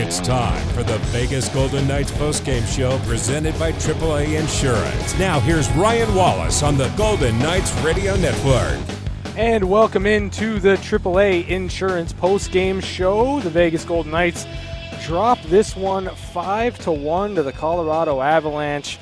[0.00, 5.18] It's time for the Vegas Golden Knights postgame show presented by AAA Insurance.
[5.18, 8.78] Now, here's Ryan Wallace on the Golden Knights Radio Network.
[9.36, 13.40] And welcome into the AAA Insurance postgame show.
[13.40, 14.46] The Vegas Golden Knights
[15.02, 19.00] drop this one 5 to 1 to the Colorado Avalanche.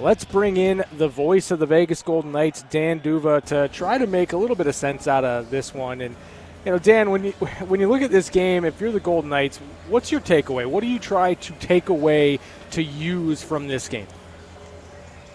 [0.00, 4.06] Let's bring in the voice of the Vegas Golden Knights, Dan D'Uva, to try to
[4.06, 6.00] make a little bit of sense out of this one.
[6.00, 6.16] And
[6.64, 9.30] you know, Dan, when you when you look at this game, if you're the Golden
[9.30, 9.58] Knights,
[9.88, 10.66] what's your takeaway?
[10.66, 12.40] What do you try to take away
[12.72, 14.08] to use from this game?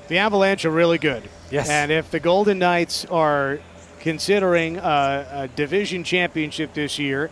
[0.10, 1.24] The Avalanche are really good.
[1.50, 1.70] Yes.
[1.70, 3.60] And if the Golden Knights are
[4.00, 7.32] considering a, a division championship this year,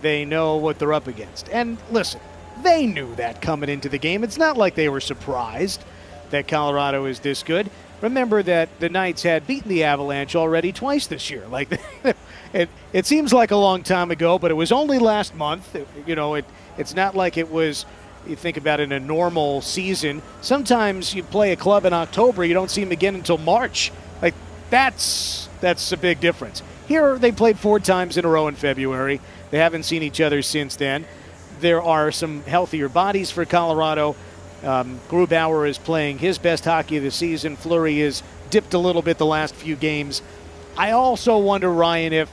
[0.00, 1.48] they know what they're up against.
[1.50, 2.20] And listen,
[2.62, 4.22] they knew that coming into the game.
[4.22, 5.82] It's not like they were surprised
[6.30, 7.70] that Colorado is this good.
[8.00, 11.46] Remember that the Knights had beaten the Avalanche already twice this year.
[11.50, 11.68] Like
[12.52, 15.76] it, it seems like a long time ago, but it was only last month.
[16.06, 16.44] You know, it,
[16.76, 17.84] it's not like it was.
[18.26, 20.22] You think about it in a normal season.
[20.42, 23.90] Sometimes you play a club in October, you don't see them again until March.
[24.20, 24.34] Like
[24.70, 26.62] that's that's a big difference.
[26.86, 29.20] Here they played four times in a row in February.
[29.50, 31.06] They haven't seen each other since then.
[31.60, 34.14] There are some healthier bodies for Colorado.
[34.62, 37.56] Um, Grubauer is playing his best hockey of the season.
[37.56, 40.22] Fleury is dipped a little bit the last few games.
[40.76, 42.30] I also wonder, Ryan, if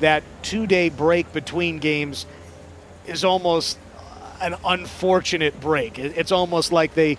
[0.00, 2.26] that two day break between games
[3.06, 3.78] is almost
[4.40, 5.98] an unfortunate break.
[5.98, 7.18] It's almost like they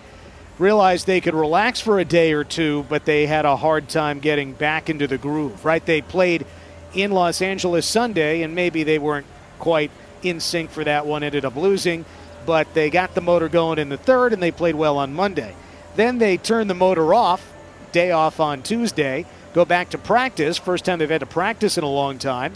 [0.58, 4.20] realized they could relax for a day or two, but they had a hard time
[4.20, 5.84] getting back into the groove, right?
[5.84, 6.46] They played
[6.94, 9.26] in Los Angeles Sunday, and maybe they weren't
[9.58, 9.90] quite
[10.22, 12.04] in sync for that one, ended up losing,
[12.48, 15.54] but they got the motor going in the third, and they played well on Monday.
[15.96, 17.52] Then they turned the motor off,
[17.92, 21.84] day off on Tuesday, go back to practice, first time they've had to practice in
[21.84, 22.54] a long time.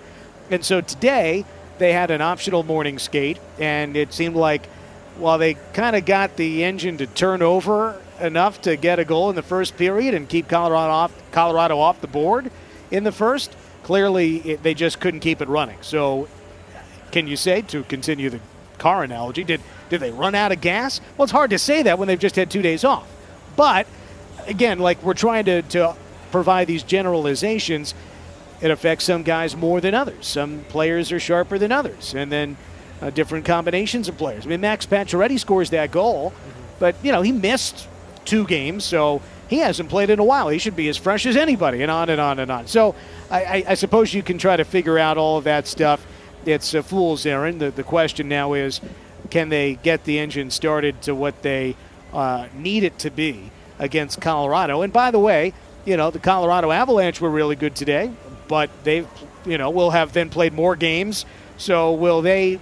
[0.50, 1.44] And so today,
[1.76, 4.64] they had an optional morning skate, and it seemed like
[5.18, 9.28] while they kind of got the engine to turn over enough to get a goal
[9.28, 12.50] in the first period and keep Colorado off Colorado off the board
[12.90, 15.76] in the first, clearly it, they just couldn't keep it running.
[15.82, 16.28] So,
[17.10, 18.40] can you say to continue the
[18.82, 19.60] car analogy, did
[19.92, 21.00] did they run out of gas?
[21.16, 23.06] Well, it's hard to say that when they've just had two days off.
[23.56, 23.86] But
[24.46, 25.94] again, like we're trying to, to
[26.30, 27.94] provide these generalizations.
[28.60, 30.26] It affects some guys more than others.
[30.26, 32.56] Some players are sharper than others, and then
[33.00, 34.46] uh, different combinations of players.
[34.46, 36.32] I mean, Max Pacioretty scores that goal,
[36.78, 37.86] but you know he missed
[38.24, 40.48] two games, so he hasn't played in a while.
[40.48, 42.66] He should be as fresh as anybody, and on and on and on.
[42.66, 42.94] So
[43.30, 46.06] I, I, I suppose you can try to figure out all of that stuff.
[46.46, 47.60] It's a fool's errand.
[47.60, 48.80] The, the question now is,
[49.30, 51.76] can they get the engine started to what they
[52.12, 54.82] uh, need it to be against Colorado?
[54.82, 55.52] And by the way,
[55.84, 58.12] you know the Colorado Avalanche were really good today,
[58.48, 59.08] but they've
[59.44, 61.24] you know will have then played more games.
[61.56, 62.60] So will they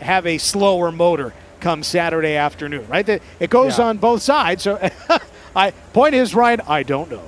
[0.00, 3.08] have a slower motor come Saturday afternoon, right?
[3.08, 3.86] It goes yeah.
[3.86, 4.64] on both sides.
[4.64, 4.78] So,
[5.56, 7.22] I point is, Ryan, I don't know.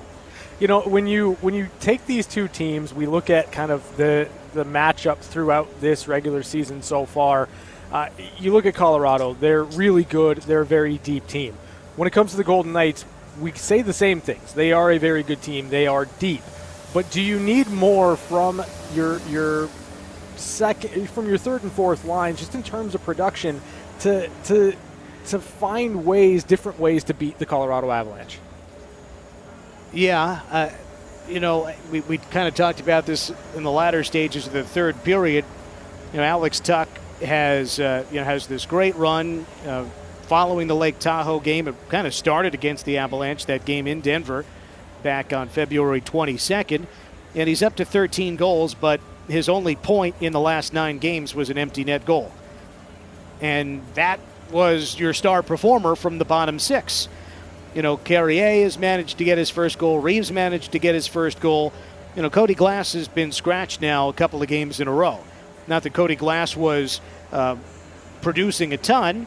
[0.61, 3.97] You know, when you when you take these two teams, we look at kind of
[3.97, 7.49] the the matchups throughout this regular season so far.
[7.93, 8.09] Uh,
[8.39, 10.39] you look at Colorado; they're really good.
[10.39, 11.55] They're a very deep team.
[11.97, 13.05] When it comes to the Golden Knights,
[13.41, 14.53] we say the same things.
[14.53, 15.69] They are a very good team.
[15.69, 16.43] They are deep.
[16.93, 18.63] But do you need more from
[18.95, 19.69] your your
[20.37, 23.61] second from your third and fourth lines, just in terms of production,
[24.01, 24.75] to to
[25.27, 28.39] to find ways, different ways to beat the Colorado Avalanche.
[29.93, 30.71] Yeah, uh,
[31.29, 34.65] you know, we, we kind of talked about this in the latter stages of the
[34.65, 35.45] third period.
[36.13, 36.89] You know, Alex Tuch
[37.25, 39.85] has uh, you know has this great run uh,
[40.23, 41.69] following the Lake Tahoe game.
[41.69, 44.45] It kind of started against the Avalanche that game in Denver
[45.03, 46.87] back on February 22nd,
[47.35, 51.35] and he's up to 13 goals, but his only point in the last nine games
[51.35, 52.33] was an empty net goal.
[53.41, 54.21] And that
[54.51, 57.09] was your star performer from the bottom six.
[57.75, 59.99] You know, Carrier has managed to get his first goal.
[59.99, 61.73] Reaves managed to get his first goal.
[62.15, 65.19] You know, Cody Glass has been scratched now a couple of games in a row.
[65.67, 67.01] Not that Cody Glass was
[67.35, 67.57] uh,
[68.23, 69.27] producing a ton,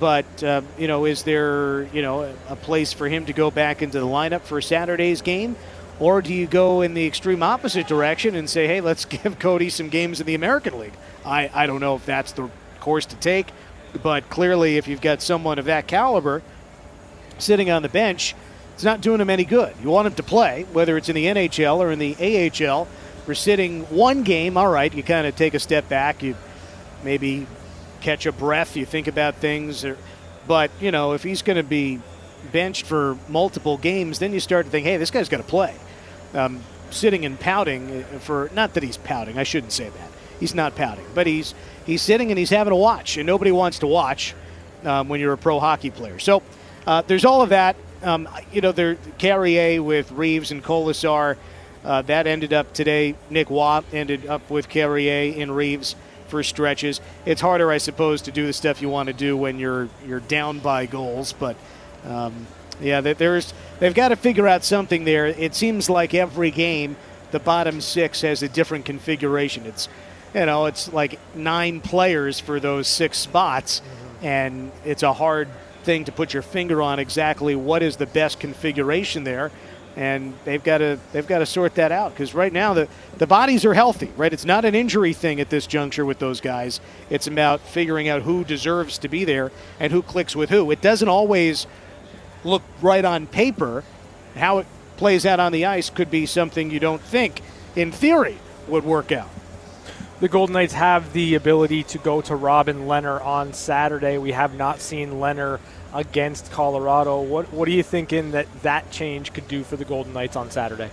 [0.00, 3.82] but uh, you know, is there you know a place for him to go back
[3.82, 5.54] into the lineup for Saturday's game?
[5.98, 9.70] Or do you go in the extreme opposite direction and say, hey, let's give Cody
[9.70, 10.92] some games in the American League?
[11.24, 12.50] I, I don't know if that's the
[12.80, 13.46] course to take,
[14.02, 16.42] but clearly, if you've got someone of that caliber
[17.38, 18.34] sitting on the bench,
[18.74, 19.74] it's not doing him any good.
[19.82, 22.86] You want him to play, whether it's in the NHL or in the AHL.
[23.26, 26.36] We're sitting one game, all right, you kind of take a step back, you
[27.04, 27.46] maybe
[28.00, 29.84] catch a breath, you think about things.
[29.84, 29.96] Or,
[30.46, 32.00] but, you know, if he's going to be
[32.52, 35.74] benched for multiple games, then you start to think, hey, this guy's got to play
[36.34, 39.38] um, sitting and pouting for not that he's pouting.
[39.38, 40.10] I shouldn't say that.
[40.40, 41.54] he's not pouting, but he's
[41.84, 44.34] he's sitting and he's having a watch, and nobody wants to watch
[44.84, 46.18] um, when you're a pro hockey player.
[46.18, 46.42] So
[46.86, 47.76] uh, there's all of that.
[48.02, 51.36] Um, you know, there Carrier with Reaves and Kolesar.
[51.84, 53.14] Uh, that ended up today.
[53.30, 55.94] Nick Watt ended up with Carrier and Reaves
[56.28, 57.00] for stretches.
[57.24, 60.20] It's harder, I suppose, to do the stuff you want to do when you're you're
[60.20, 61.32] down by goals.
[61.32, 61.56] But
[62.04, 62.46] um,
[62.80, 65.26] yeah, there's they've got to figure out something there.
[65.26, 66.96] It seems like every game,
[67.30, 69.66] the bottom six has a different configuration.
[69.66, 69.88] It's
[70.34, 74.26] you know, it's like nine players for those six spots, mm-hmm.
[74.26, 75.48] and it's a hard
[75.84, 79.52] thing to put your finger on exactly what is the best configuration there
[79.96, 83.26] and they've got to they've got to sort that out because right now the the
[83.26, 84.32] bodies are healthy, right?
[84.32, 86.80] It's not an injury thing at this juncture with those guys.
[87.08, 89.50] It's about figuring out who deserves to be there
[89.80, 90.70] and who clicks with who.
[90.70, 91.66] It doesn't always
[92.44, 93.84] look right on paper.
[94.36, 94.66] How it
[94.98, 97.40] plays out on the ice could be something you don't think,
[97.74, 98.38] in theory,
[98.68, 99.30] would work out.
[100.18, 104.16] The Golden Knights have the ability to go to Robin Lehner on Saturday.
[104.16, 105.60] We have not seen Lehner
[105.92, 107.20] against Colorado.
[107.20, 110.50] What what are you thinking that that change could do for the Golden Knights on
[110.50, 110.88] Saturday?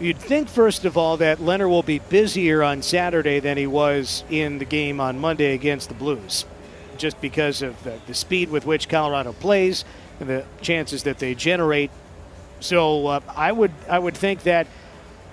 [0.00, 4.24] You'd think, first of all, that Lehner will be busier on Saturday than he was
[4.28, 6.44] in the game on Monday against the Blues,
[6.96, 9.84] just because of the, the speed with which Colorado plays
[10.18, 11.92] and the chances that they generate.
[12.58, 14.66] So uh, I would I would think that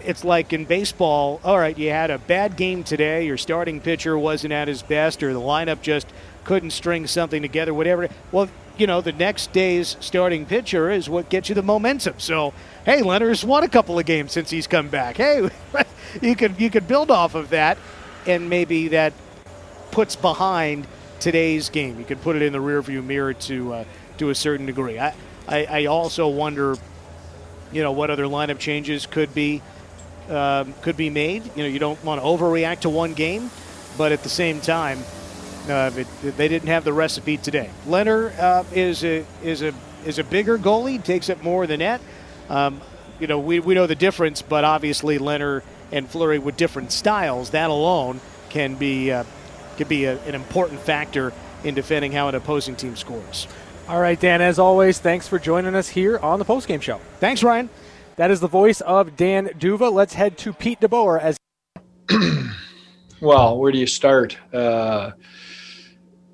[0.06, 1.40] it's like in baseball.
[1.44, 3.26] All right, you had a bad game today.
[3.26, 6.08] Your starting pitcher wasn't at his best, or the lineup just
[6.44, 7.74] couldn't string something together.
[7.74, 8.10] Whatever.
[8.32, 12.16] Well, you know, the next day's starting pitcher is what gets you the momentum.
[12.18, 12.54] So,
[12.86, 15.18] hey, Lehner's won a couple of games since he's come back.
[15.18, 15.50] Hey,
[16.22, 17.78] you could you could build off of that,
[18.26, 19.14] and maybe that
[19.92, 20.88] puts behind
[21.20, 22.00] today's game.
[22.00, 23.86] You could put it in the rearview mirror to uh,
[24.18, 25.00] to a certain degree.
[25.00, 25.14] I,
[25.48, 26.76] I, I also wonder,
[27.72, 29.62] you know, what other lineup changes could be
[30.32, 31.44] um, could be made.
[31.56, 33.52] You know, you don't want to overreact to one game,
[33.98, 35.00] but at the same time
[35.70, 36.08] uh, it,
[36.38, 37.70] they didn't have the recipe today.
[37.86, 39.74] Lehner uh, is a is a
[40.06, 42.02] is a bigger goalie, takes up more of the net.
[42.50, 42.82] Um,
[43.20, 45.62] you know, we, we know the difference, but obviously Lehner
[45.92, 48.20] and Fleury with different styles, that alone
[48.50, 49.24] can be uh,
[49.78, 51.34] can be a, an important factor
[51.64, 53.48] in defending how an opposing team scores.
[53.88, 54.42] All right, Dan.
[54.42, 57.00] As always, thanks for joining us here on the postgame show.
[57.20, 57.70] Thanks, Ryan.
[58.18, 59.90] That is the voice of Dan D'Uva.
[59.90, 61.38] Let's head to Pete DeBoer as.
[63.22, 64.38] well, where do you start?
[64.54, 65.12] Uh,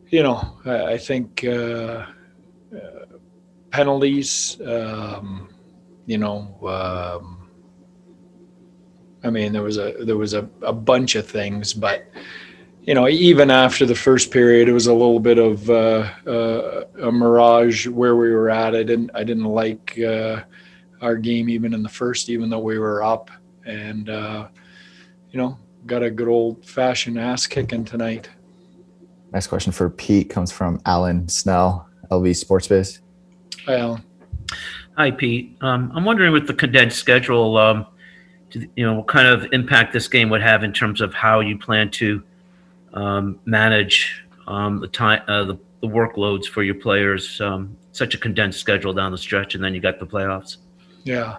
[0.09, 2.05] you know, I, I think uh, uh,
[3.71, 4.59] penalties.
[4.65, 5.49] Um,
[6.05, 7.49] you know, um,
[9.23, 12.09] I mean, there was a there was a, a bunch of things, but
[12.81, 16.85] you know, even after the first period, it was a little bit of uh, uh,
[17.01, 18.75] a mirage where we were at.
[18.75, 20.41] I didn't I didn't like uh,
[21.01, 23.29] our game even in the first, even though we were up,
[23.65, 24.47] and uh,
[25.31, 28.29] you know, got a good old fashioned ass kicking tonight.
[29.33, 32.99] Next question for Pete comes from Alan Snell, LV Sports Biz.
[33.65, 34.03] Hi, Alan.
[34.97, 35.57] Hi, Pete.
[35.61, 37.85] Um, I'm wondering with the condensed schedule, um,
[38.51, 41.57] you know, what kind of impact this game would have in terms of how you
[41.57, 42.23] plan to
[42.93, 47.39] um, manage um, the time, uh, the, the, workloads for your players.
[47.41, 50.57] Um, such a condensed schedule down the stretch, and then you got the playoffs.
[51.07, 51.37] Yeah.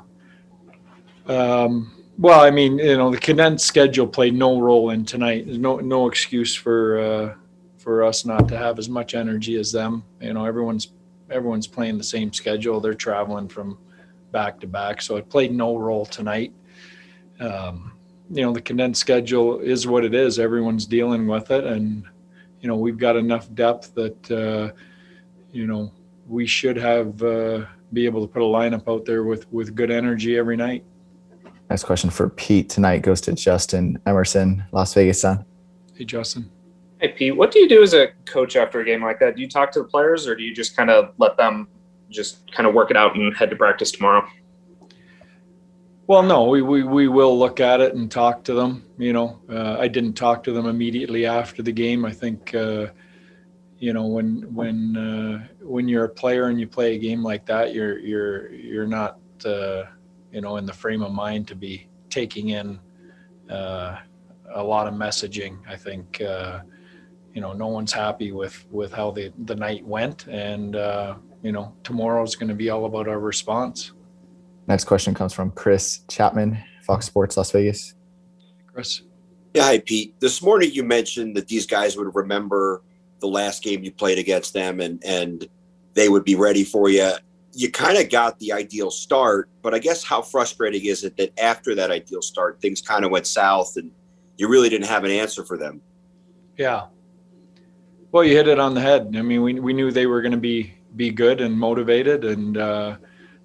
[1.26, 5.46] Um, well, I mean, you know, the condensed schedule played no role in tonight.
[5.46, 6.98] There's no no excuse for.
[6.98, 7.34] Uh,
[7.88, 10.04] for us not to have as much energy as them.
[10.20, 10.92] You know, everyone's
[11.30, 12.80] everyone's playing the same schedule.
[12.80, 13.78] They're traveling from
[14.30, 16.52] back to back, so it played no role tonight.
[17.40, 17.92] Um,
[18.30, 20.38] you know, the condensed schedule is what it is.
[20.38, 22.04] Everyone's dealing with it, and
[22.60, 24.76] you know, we've got enough depth that uh,
[25.50, 25.90] you know
[26.26, 29.90] we should have uh, be able to put a lineup out there with with good
[29.90, 30.84] energy every night.
[31.70, 35.44] Next question for Pete tonight goes to Justin Emerson, Las Vegas Sun.
[35.94, 36.50] Hey, Justin.
[37.00, 39.36] Hey Pete, what do you do as a coach after a game like that?
[39.36, 41.68] Do you talk to the players, or do you just kind of let them
[42.10, 44.26] just kind of work it out and head to practice tomorrow?
[46.08, 48.82] Well, no, we, we, we will look at it and talk to them.
[48.96, 52.04] You know, uh, I didn't talk to them immediately after the game.
[52.04, 52.86] I think, uh,
[53.78, 57.46] you know, when when uh, when you're a player and you play a game like
[57.46, 59.84] that, you're you're you're not uh,
[60.32, 62.80] you know in the frame of mind to be taking in
[63.50, 63.98] uh,
[64.54, 65.58] a lot of messaging.
[65.68, 66.60] I think uh,
[67.34, 71.52] you know, no one's happy with with how the the night went, and uh, you
[71.52, 73.92] know, tomorrow is going to be all about our response.
[74.66, 77.94] Next question comes from Chris Chapman, Fox Sports Las Vegas.
[78.66, 79.02] Chris.
[79.54, 80.18] Yeah, hi Pete.
[80.20, 82.82] This morning you mentioned that these guys would remember
[83.20, 85.46] the last game you played against them, and and
[85.94, 87.12] they would be ready for you.
[87.52, 91.36] You kind of got the ideal start, but I guess how frustrating is it that
[91.40, 93.90] after that ideal start, things kind of went south and
[94.36, 95.82] you really didn't have an answer for them.
[96.56, 96.86] Yeah.
[98.12, 99.14] Well, you hit it on the head.
[99.16, 102.56] I mean, we, we knew they were going to be be good and motivated, and
[102.56, 102.96] uh,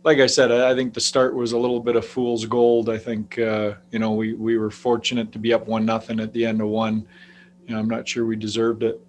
[0.03, 2.89] like I said, I, think the start was a little bit of fool's gold.
[2.89, 6.32] I think uh, you know we we were fortunate to be up one nothing at
[6.32, 7.06] the end of one.
[7.68, 9.01] You know, I'm not sure we deserved it.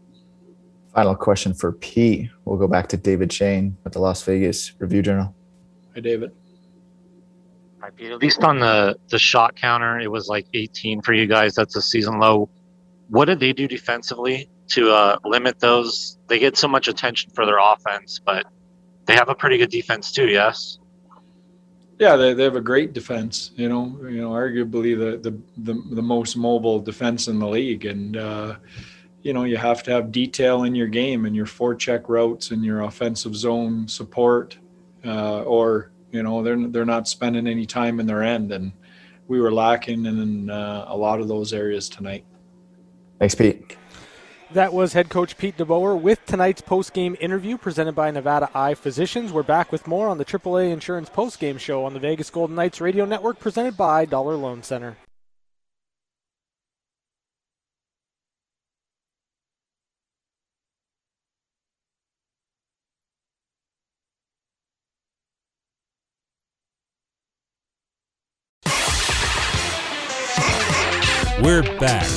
[0.95, 2.31] Final question for Pete.
[2.45, 5.35] We'll go back to David Schoen at the Las Vegas Review Journal.
[5.95, 6.31] Hi, David.
[7.81, 8.13] Hi, Pete.
[8.13, 11.55] At least on the the shot counter, it was like 18 for you guys.
[11.55, 12.49] That's a season low.
[13.09, 16.19] What did they do defensively to uh, limit those?
[16.29, 18.47] They get so much attention for their offense, but
[19.07, 20.29] they have a pretty good defense too.
[20.29, 20.79] Yes.
[21.99, 23.51] Yeah, they, they have a great defense.
[23.57, 25.37] You know, you know, arguably the the
[25.73, 28.57] the, the most mobile defense in the league, and uh,
[29.25, 32.63] you know you have to have detail in your game and your forecheck routes and
[32.63, 34.57] your offensive zone support,
[35.05, 38.71] uh, or you know they're they're not spending any time in their end, and
[39.27, 42.25] we were lacking in uh, a lot of those areas tonight.
[43.19, 43.79] Thanks, Pete.
[44.53, 49.33] That was head coach Pete DeBoer with tonight's post-game interview presented by Nevada Eye Physicians.
[49.33, 52.81] We're back with more on the AAA Insurance post-game show on the Vegas Golden Knights
[52.81, 54.99] radio network presented by Dollar Loan Center.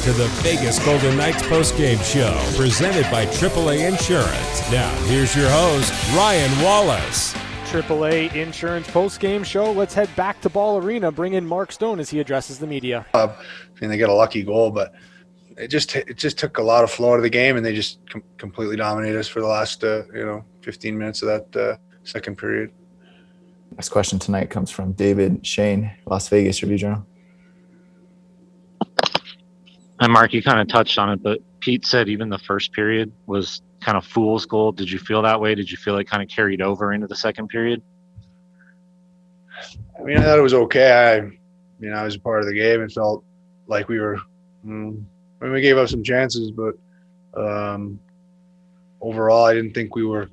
[0.07, 4.71] To the Vegas Golden Knights postgame show presented by AAA Insurance.
[4.71, 7.33] Now, here's your host, Ryan Wallace.
[7.65, 9.69] AAA Insurance postgame show.
[9.69, 11.11] Let's head back to Ball Arena.
[11.11, 13.05] Bring in Mark Stone as he addresses the media.
[13.13, 14.93] Uh, I mean, they get a lucky goal, but
[15.57, 17.75] it just it just took a lot of flow out of the game, and they
[17.75, 21.61] just com- completely dominated us for the last uh, you know 15 minutes of that
[21.61, 22.71] uh, second period.
[23.71, 27.05] Next question tonight comes from David Schoen, Las Vegas Review Journal.
[29.99, 33.11] And Mark, you kind of touched on it, but Pete said even the first period
[33.25, 34.77] was kind of fool's gold.
[34.77, 35.55] Did you feel that way?
[35.55, 37.81] Did you feel it kind of carried over into the second period?
[39.99, 40.91] I mean, I thought it was okay.
[40.91, 41.15] I,
[41.79, 43.23] you know, I was a part of the game and felt
[43.67, 44.19] like we were.
[44.65, 45.03] Mm,
[45.41, 46.75] I mean, we gave up some chances, but
[47.39, 47.99] um,
[49.01, 50.29] overall, I didn't think we were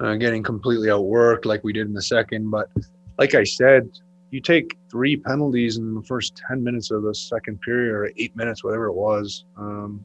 [0.00, 2.50] uh, getting completely outworked like we did in the second.
[2.50, 2.70] But
[3.18, 3.90] like I said,
[4.32, 8.34] you take three penalties in the first 10 minutes of the second period or eight
[8.34, 10.04] minutes, whatever it was, um,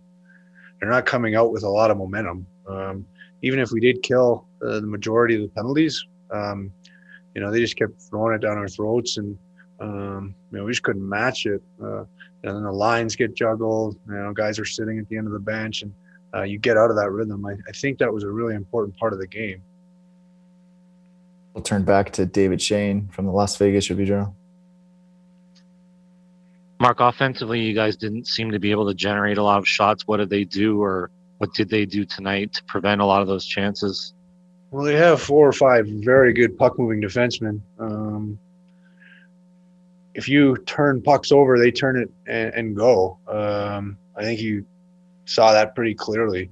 [0.79, 2.45] they're not coming out with a lot of momentum.
[2.67, 3.07] Um,
[3.41, 6.71] even if we did kill uh, the majority of the penalties, um,
[7.33, 9.37] you know, they just kept throwing it down our throats and,
[9.79, 11.63] um, you know, we just couldn't match it.
[11.81, 12.03] Uh,
[12.43, 15.33] and then the lines get juggled, you know, guys are sitting at the end of
[15.33, 15.93] the bench and
[16.35, 17.45] uh, you get out of that rhythm.
[17.45, 19.63] I, I think that was a really important part of the game.
[21.57, 24.35] We'll turn back to David Schoen from the Las Vegas Review Journal.
[26.79, 30.05] Mark, offensively, you guys didn't seem to be able to generate a lot of shots.
[30.05, 31.09] What did they do, or
[31.39, 34.13] what did they do tonight to prevent a lot of those chances?
[34.69, 37.59] Well, they have four or five very good puck moving defensemen.
[37.79, 38.37] Um,
[40.13, 43.17] if you turn pucks over, they turn it and, and go.
[43.27, 44.63] Um, I think you
[45.25, 46.51] saw that pretty clearly.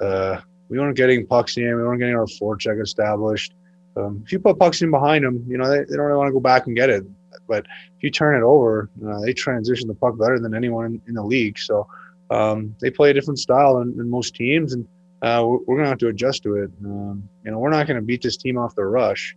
[0.00, 1.76] Uh, we weren't getting pucks in.
[1.76, 3.54] We weren't getting our forecheck established.
[3.96, 6.28] Um, if you put pucks in behind them, you know they, they don't really want
[6.28, 7.04] to go back and get it.
[7.46, 11.02] But if you turn it over, uh, they transition the puck better than anyone in,
[11.08, 11.58] in the league.
[11.58, 11.86] So
[12.30, 14.86] um, they play a different style than, than most teams, and
[15.22, 16.70] uh, we're, we're going to have to adjust to it.
[16.84, 19.36] Um, you know, we're not going to beat this team off the rush.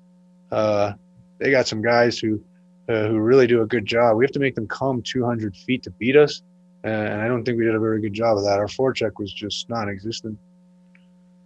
[0.51, 0.93] Uh,
[1.39, 2.41] they got some guys who
[2.87, 4.15] uh, who really do a good job.
[4.15, 6.43] We have to make them come 200 feet to beat us,
[6.83, 8.59] and I don't think we did a very good job of that.
[8.59, 10.37] Our forecheck was just non-existent.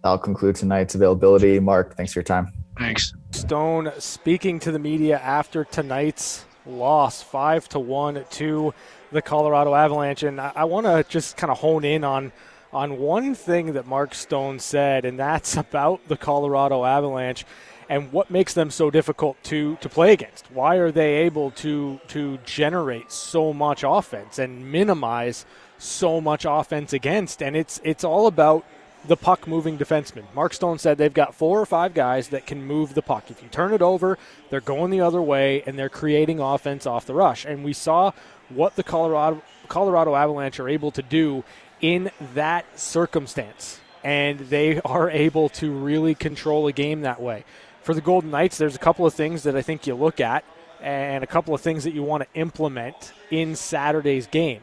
[0.04, 1.58] I'll conclude tonight's availability.
[1.60, 2.52] Mark, thanks for your time.
[2.80, 3.12] Thanks.
[3.32, 8.72] Stone speaking to the media after tonight's loss, five to one to
[9.12, 12.32] the Colorado Avalanche, and I, I want to just kind of hone in on
[12.72, 17.44] on one thing that Mark Stone said, and that's about the Colorado Avalanche
[17.90, 20.50] and what makes them so difficult to to play against.
[20.50, 25.44] Why are they able to to generate so much offense and minimize
[25.76, 27.42] so much offense against?
[27.42, 28.64] And it's it's all about
[29.06, 30.24] the puck moving defenseman.
[30.34, 33.30] Mark Stone said they've got four or five guys that can move the puck.
[33.30, 34.18] If you turn it over,
[34.50, 37.44] they're going the other way and they're creating offense off the rush.
[37.44, 38.12] And we saw
[38.48, 41.44] what the Colorado Colorado Avalanche are able to do
[41.80, 43.80] in that circumstance.
[44.02, 47.44] And they are able to really control a game that way.
[47.82, 50.44] For the Golden Knights, there's a couple of things that I think you look at
[50.80, 54.62] and a couple of things that you want to implement in Saturday's game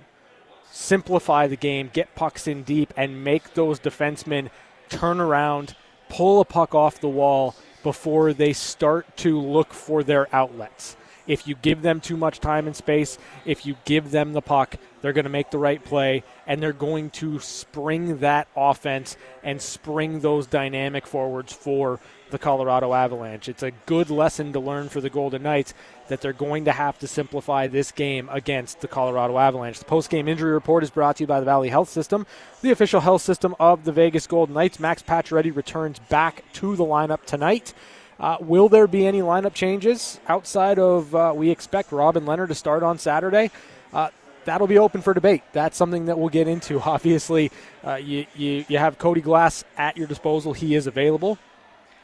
[0.78, 4.50] simplify the game, get pucks in deep, and make those defensemen
[4.90, 5.76] turn around,
[6.08, 10.96] pull a puck off the wall before they start to look for their outlets.
[11.26, 14.76] If you give them too much time and space, if you give them the puck,
[15.02, 19.62] they're going to make the right play and they're going to spring that offense and
[19.62, 23.50] spring those dynamic forwards for the Colorado Avalanche.
[23.50, 25.74] It's a good lesson to learn for the Golden Knights
[26.08, 29.80] that they're going to have to simplify this game against the Colorado Avalanche.
[29.80, 32.26] The post-game injury report is brought to you by the Valley Health System,
[32.62, 34.80] the official health system of the Vegas Golden Knights.
[34.80, 37.74] Max Pacioretty returns back to the lineup tonight.
[38.20, 42.56] Uh, will there be any lineup changes outside of uh, we expect Robin Lehner to
[42.56, 43.52] start on Saturday?
[43.94, 44.10] Uh,
[44.46, 45.44] that'll be open for debate.
[45.54, 46.80] That's something that we'll get into.
[46.86, 47.52] Obviously,
[47.86, 50.54] uh, you, you, you have Cody Glass at your disposal.
[50.54, 51.38] He is available.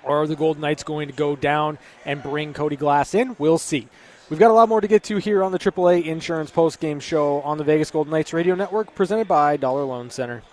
[0.05, 3.35] Are the Golden Knights going to go down and bring Cody Glass in?
[3.39, 3.87] We'll see.
[4.29, 6.99] We've got a lot more to get to here on the AAA Insurance Post Game
[6.99, 10.43] Show on the Vegas Golden Knights Radio Network, presented by Dollar Loan Center.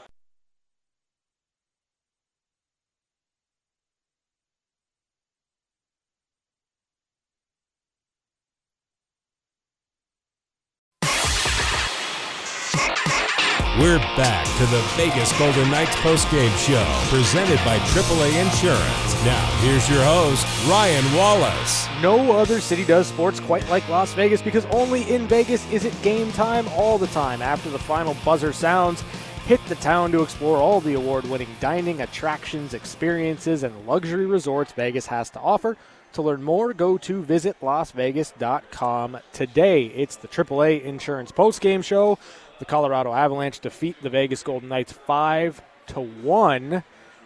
[14.21, 19.25] Back to the Vegas Golden Knights postgame show, presented by AAA Insurance.
[19.25, 21.89] Now, here's your host, Ryan Wallace.
[22.03, 26.03] No other city does sports quite like Las Vegas because only in Vegas is it
[26.03, 27.41] game time all the time.
[27.41, 29.01] After the final buzzer sounds,
[29.47, 34.73] hit the town to explore all the award winning dining, attractions, experiences, and luxury resorts
[34.73, 35.79] Vegas has to offer.
[36.15, 39.85] To learn more, go to visitlasvegas.com today.
[39.87, 42.19] It's the AAA Insurance postgame show.
[42.61, 46.85] The Colorado Avalanche defeat the Vegas Golden Knights 5 to 1.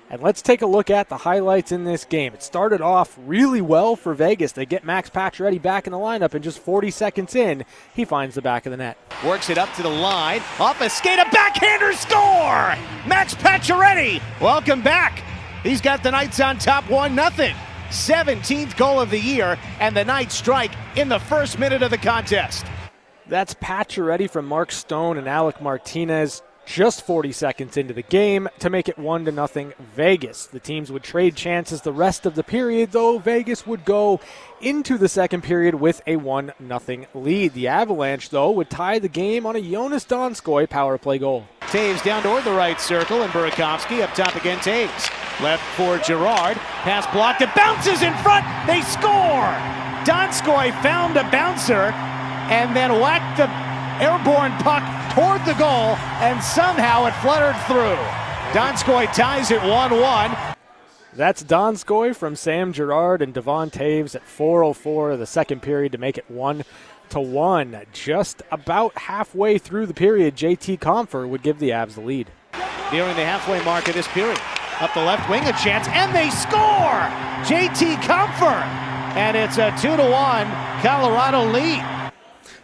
[0.08, 2.34] And let's take a look at the highlights in this game.
[2.34, 4.52] It started off really well for Vegas.
[4.52, 7.64] They get Max Pacioretty back in the lineup, and just 40 seconds in,
[7.96, 8.96] he finds the back of the net.
[9.26, 10.40] Works it up to the line.
[10.60, 12.76] Off a skate, a backhander score!
[13.08, 15.24] Max Pacioretty, welcome back.
[15.64, 17.56] He's got the Knights on top 1 nothing.
[17.88, 21.98] 17th goal of the year, and the Knights strike in the first minute of the
[21.98, 22.66] contest.
[23.26, 28.70] That's Pacioretty from Mark Stone and Alec Martinez just 40 seconds into the game to
[28.70, 30.46] make it 1 to nothing Vegas.
[30.46, 34.20] The teams would trade chances the rest of the period though Vegas would go
[34.60, 37.54] into the second period with a 1 nothing lead.
[37.54, 41.46] The Avalanche though would tie the game on a Joonas Donskoi power play goal.
[41.62, 45.42] Toews down toward the right circle and Burakovsky up top again Toews.
[45.42, 46.56] Left for Girard.
[46.56, 47.42] Pass blocked.
[47.42, 48.46] It bounces in front.
[48.66, 49.52] They score.
[50.04, 51.92] Donskoi found a bouncer
[52.50, 53.48] and then whacked the
[54.02, 54.82] airborne puck
[55.14, 57.98] toward the goal, and somehow it fluttered through.
[58.52, 60.36] Donskoi ties it 1 1.
[61.14, 65.98] That's Donskoi from Sam Girard and Devon Toews at 4:04 of the second period to
[65.98, 66.64] make it one
[67.10, 67.82] to one.
[67.92, 72.30] Just about halfway through the period, JT Compher would give the Avs the lead.
[72.92, 74.40] Nearing the halfway mark of this period,
[74.80, 77.08] up the left wing, a chance, and they score.
[77.44, 78.64] JT Compher,
[79.14, 80.50] and it's a two to one
[80.82, 82.03] Colorado lead.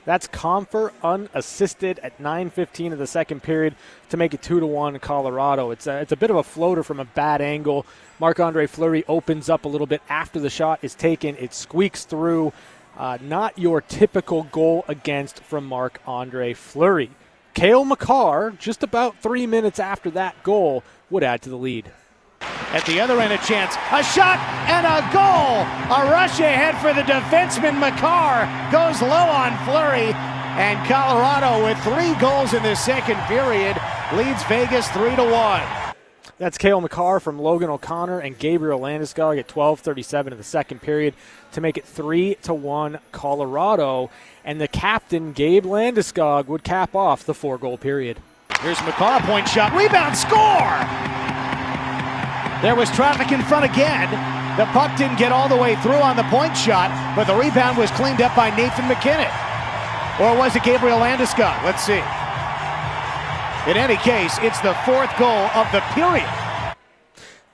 [0.04, 3.74] That's Compher unassisted at 9:15 of the second period
[4.08, 5.70] to make it two to one Colorado.
[5.70, 7.86] It's a, it's a bit of a floater from a bad angle.
[8.18, 11.36] Marc Andre Fleury opens up a little bit after the shot is taken.
[11.36, 12.52] It squeaks through.
[12.96, 17.10] Uh, not your typical goal against from Marc Andre Fleury.
[17.54, 21.90] Cale Makar, just about three minutes after that goal, would add to the lead.
[22.72, 23.74] At the other end, a chance.
[23.90, 25.66] A shot and a goal.
[25.90, 27.78] A rush ahead for the defenseman.
[27.78, 30.12] Makar goes low on Fleury.
[30.58, 33.80] And Colorado, with three goals in the second period,
[34.12, 35.62] leads Vegas 3 to 1.
[36.40, 41.12] That's Cale Makar from Logan O'Connor and Gabriel Landeskog at 12:37 in the second period
[41.52, 44.10] to make it three to one Colorado.
[44.42, 48.16] And the captain Gabe Landeskog would cap off the four-goal period.
[48.60, 51.19] Here's Makar, point shot, rebound, score!
[52.62, 54.10] There was traffic in front again.
[54.58, 57.78] The puck didn't get all the way through on the point shot, but the rebound
[57.78, 59.30] was cleaned up by Nathan MacKinnon.
[60.20, 61.64] Or was it Gabriel Landeskog?
[61.64, 62.02] Let's see.
[63.70, 66.28] In any case, it's the fourth goal of the period.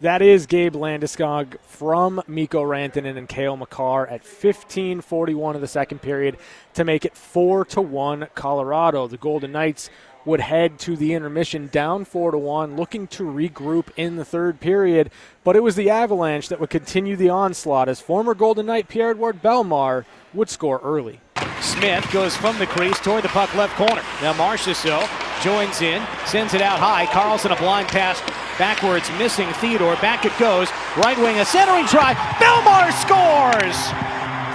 [0.01, 6.03] That is Gabe Landeskog from Mikko Rantanen and Cale Makar at 15:41 of the second
[6.03, 6.37] period
[6.75, 9.07] to make it four to one Colorado.
[9.07, 9.89] The Golden Knights
[10.27, 14.61] would head to the intermission down 4 to 1, looking to regroup in the third
[14.61, 15.11] period.
[15.45, 19.13] But it was the Avalanche that would continue the onslaught as former Golden Knight Pierre
[19.13, 21.21] Edouard Bellemare would score early.
[21.61, 24.03] Smith goes from the crease toward the puck left corner.
[24.21, 25.09] Now Marchessault
[25.43, 27.07] joins in, sends it out high.
[27.07, 28.21] Karlsson a blind pass
[28.59, 29.97] backwards, missing Theodore.
[29.97, 30.69] Back it goes.
[30.97, 32.15] Right wing, a centering try.
[32.43, 33.77] Bellemare scores!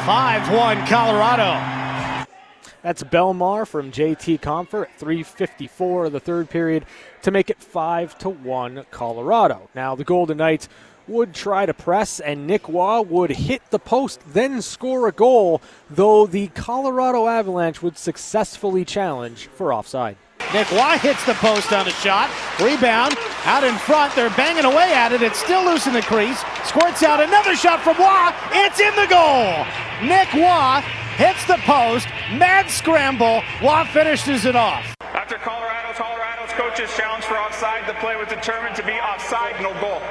[0.06, 1.81] 5 1 Colorado.
[2.84, 6.86] That's Bellemare from JT Compher at 3:54 of the third period
[7.22, 9.70] to make it five to one Colorado.
[9.76, 10.68] Now the Golden Knights
[11.08, 15.62] would try to press, and Nick Waugh would hit the post, then score a goal.
[15.90, 20.18] Though the Colorado Avalanche would successfully challenge for offside.
[20.54, 22.30] Nick Waugh hits the post on a shot.
[22.60, 23.16] Rebound
[23.46, 24.16] out in front.
[24.16, 25.22] They're banging away at it.
[25.22, 26.44] It's still loose in the crease.
[26.66, 28.34] Squirts out another shot from Waugh.
[28.52, 29.66] It's in the goal.
[30.04, 30.84] Nick Waugh
[31.22, 32.08] hits the post.
[32.34, 33.44] Mad scramble.
[33.62, 34.96] Waugh finishes it off.
[35.02, 37.88] After Colorado, Colorado's coaches challenged for offside.
[37.88, 40.02] The play was determined to be offside, no goal.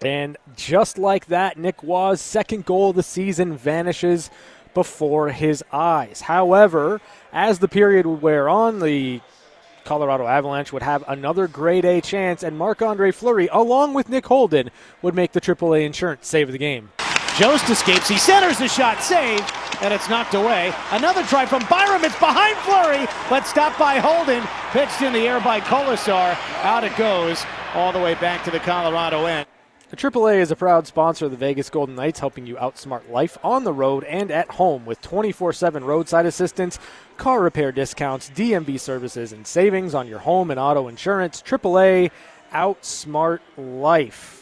[0.00, 4.30] And just like that, Nick Waugh's second goal of the season vanishes
[4.72, 6.22] before his eyes.
[6.22, 7.00] However,
[7.32, 9.20] as the period would wear on, the
[9.84, 14.26] Colorado Avalanche would have another grade A chance, and Marc Andre Fleury, along with Nick
[14.26, 14.70] Holden,
[15.02, 16.90] would make the AAA insurance save of the game.
[17.36, 18.08] Jost escapes.
[18.08, 20.72] He centers the shot, saved, and it's knocked away.
[20.90, 22.02] Another try from Byram.
[22.02, 24.42] It's behind Fleury, but stopped by Holden.
[24.70, 26.34] Pitched in the air by Kolesar.
[26.62, 27.44] Out it goes,
[27.74, 29.46] all the way back to the Colorado end.
[29.90, 33.36] The AAA is a proud sponsor of the Vegas Golden Knights, helping you outsmart life
[33.44, 36.78] on the road and at home with 24 7 roadside assistance,
[37.18, 41.42] car repair discounts, DMV services, and savings on your home and auto insurance.
[41.42, 42.10] AAA,
[42.50, 44.35] outsmart life.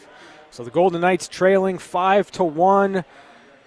[0.55, 3.03] So the Golden Knights trailing 5 to 1.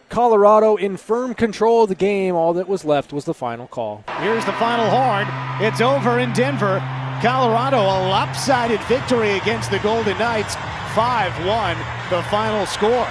[0.09, 2.35] Colorado in firm control of the game.
[2.35, 4.05] All that was left was the final call.
[4.21, 5.27] Here's the final horn.
[5.61, 6.79] It's over in Denver.
[7.21, 10.55] Colorado, a lopsided victory against the Golden Knights.
[10.95, 11.77] 5 1,
[12.09, 13.07] the final score.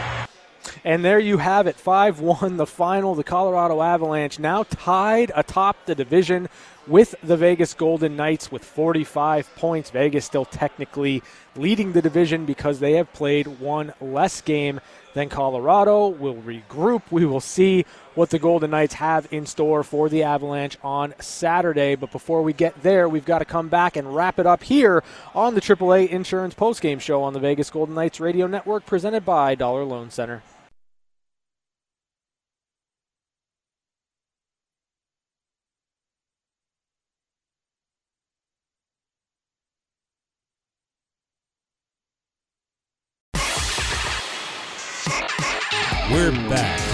[0.83, 3.13] And there you have it 5 1, the final.
[3.13, 6.49] The Colorado Avalanche now tied atop the division
[6.87, 9.89] with the Vegas Golden Knights with 45 points.
[9.89, 11.21] Vegas still technically
[11.55, 14.79] leading the division because they have played one less game
[15.13, 16.07] than Colorado.
[16.07, 17.01] We'll regroup.
[17.09, 21.95] We will see what the Golden Knights have in store for the Avalanche on Saturday.
[21.95, 25.03] But before we get there, we've got to come back and wrap it up here
[25.33, 29.55] on the AAA Insurance Postgame Show on the Vegas Golden Knights Radio Network presented by
[29.55, 30.41] Dollar Loan Center.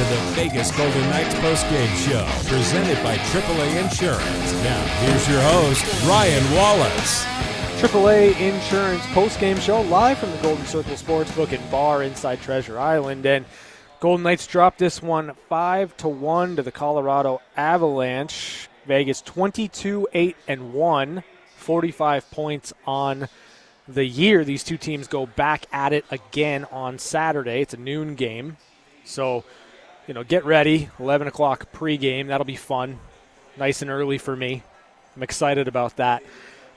[0.03, 4.53] To the Vegas Golden Knights postgame show, presented by AAA Insurance.
[4.63, 7.23] Now, here's your host, Ryan Wallace.
[7.79, 13.25] AAA Insurance postgame show live from the Golden Circle Sportsbook and Bar inside Treasure Island.
[13.25, 13.45] And
[13.99, 18.69] Golden Knights dropped this one 5 to 1 to the Colorado Avalanche.
[18.85, 21.23] Vegas 22 8 and 1,
[21.55, 23.29] 45 points on
[23.87, 24.43] the year.
[24.43, 27.61] These two teams go back at it again on Saturday.
[27.61, 28.57] It's a noon game.
[29.05, 29.43] So,
[30.07, 30.89] you know, get ready.
[30.99, 32.27] 11 o'clock pregame.
[32.27, 32.99] That'll be fun.
[33.57, 34.63] Nice and early for me.
[35.15, 36.23] I'm excited about that.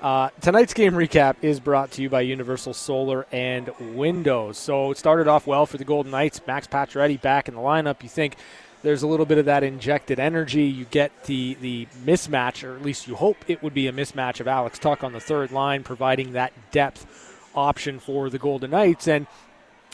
[0.01, 4.59] Uh, tonight's game recap is brought to you by Universal Solar and Windows.
[4.59, 6.41] So it started off well for the Golden Knights.
[6.47, 8.03] Max Pacioretty back in the lineup.
[8.03, 8.37] You think
[8.83, 10.65] there's a little bit of that injected energy.
[10.65, 14.39] You get the the mismatch, or at least you hope it would be a mismatch
[14.39, 17.07] of Alex Tuch on the third line, providing that depth
[17.55, 19.09] option for the Golden Knights.
[19.09, 19.27] And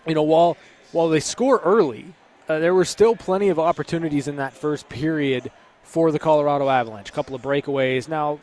[0.07, 0.57] you know, while
[0.91, 2.07] while they score early,
[2.49, 5.51] uh, there were still plenty of opportunities in that first period
[5.83, 7.11] for the Colorado Avalanche.
[7.11, 8.09] A couple of breakaways.
[8.09, 8.39] Now,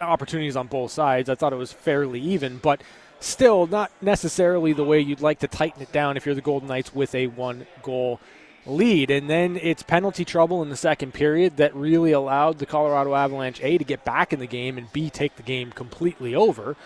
[0.00, 1.28] opportunities on both sides.
[1.28, 2.82] I thought it was fairly even, but
[3.20, 6.68] still not necessarily the way you'd like to tighten it down if you're the Golden
[6.68, 8.20] Knights with a one goal
[8.66, 9.10] lead.
[9.10, 13.60] And then it's penalty trouble in the second period that really allowed the Colorado Avalanche
[13.62, 16.76] A to get back in the game and B take the game completely over.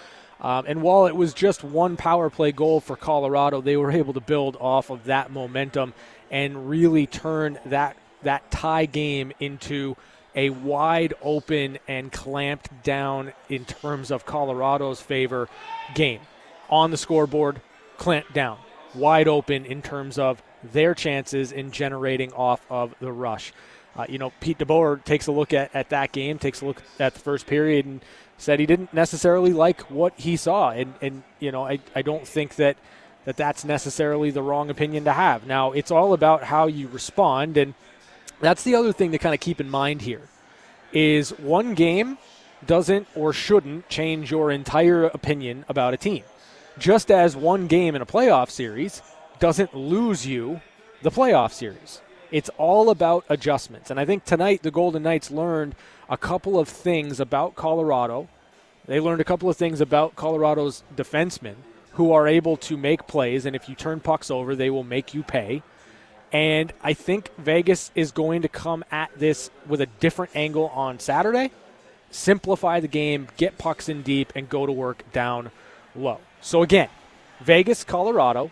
[0.40, 4.12] Um, and while it was just one power play goal for Colorado, they were able
[4.14, 5.94] to build off of that momentum
[6.32, 9.96] and really turn that that tie game into
[10.34, 15.48] a wide open and clamped down in terms of Colorado's favor
[15.94, 16.20] game.
[16.70, 17.60] On the scoreboard,
[17.98, 18.58] clamped down.
[18.94, 23.52] Wide open in terms of their chances in generating off of the rush.
[23.94, 26.82] Uh, you know, Pete DeBoer takes a look at, at that game, takes a look
[26.98, 28.02] at the first period, and
[28.38, 30.70] said he didn't necessarily like what he saw.
[30.70, 32.78] And, and you know, I, I don't think that,
[33.24, 35.46] that that's necessarily the wrong opinion to have.
[35.46, 37.74] Now, it's all about how you respond, and
[38.40, 40.22] that's the other thing to kind of keep in mind here
[40.92, 42.18] is one game
[42.66, 46.22] doesn't or shouldn't change your entire opinion about a team.
[46.78, 49.02] Just as one game in a playoff series
[49.38, 50.60] doesn't lose you
[51.02, 52.00] the playoff series.
[52.30, 53.90] It's all about adjustments.
[53.90, 55.74] And I think tonight the Golden Knights learned
[56.08, 58.28] a couple of things about Colorado.
[58.86, 61.56] They learned a couple of things about Colorado's defensemen
[61.92, 65.14] who are able to make plays, and if you turn pucks over, they will make
[65.14, 65.62] you pay.
[66.32, 70.98] And I think Vegas is going to come at this with a different angle on
[70.98, 71.50] Saturday.
[72.10, 75.50] Simplify the game, get pucks in deep, and go to work down
[75.94, 76.20] low.
[76.40, 76.88] So, again,
[77.40, 78.50] Vegas, Colorado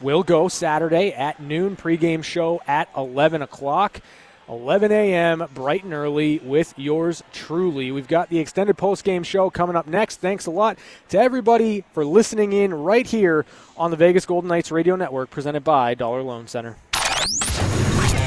[0.00, 4.00] will go Saturday at noon, pregame show at 11 o'clock.
[4.48, 5.44] 11 a.m.
[5.54, 7.90] bright and early with yours truly.
[7.90, 10.16] We've got the extended post-game show coming up next.
[10.16, 10.78] Thanks a lot
[11.08, 15.64] to everybody for listening in right here on the Vegas Golden Knights Radio Network presented
[15.64, 16.76] by Dollar Loan Center.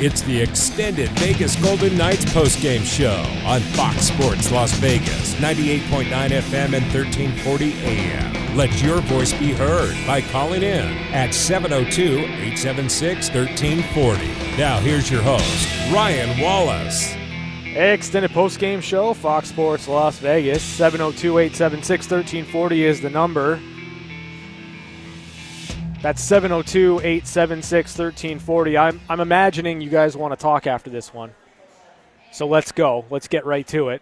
[0.00, 6.72] It's the extended Vegas Golden Knights postgame show on Fox Sports Las Vegas, 98.9 FM
[6.72, 8.56] and 1340 AM.
[8.56, 14.28] Let your voice be heard by calling in at 702 876 1340.
[14.56, 17.16] Now, here's your host, Ryan Wallace.
[17.64, 20.62] Extended post-game show, Fox Sports Las Vegas.
[20.78, 23.58] 702-876-1340 is the number.
[26.00, 28.78] That's 702 876 1340.
[28.78, 31.34] I'm, I'm imagining you guys want to talk after this one.
[32.30, 33.04] So let's go.
[33.10, 34.00] Let's get right to it.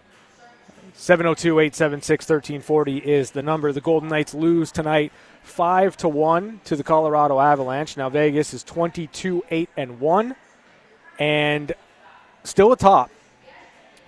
[0.92, 3.72] 702 876 1340 is the number.
[3.72, 5.10] The Golden Knights lose tonight
[5.42, 7.96] 5 to 1 to the Colorado Avalanche.
[7.96, 10.36] Now Vegas is 22 8 and 1
[11.18, 11.72] and
[12.44, 13.10] still atop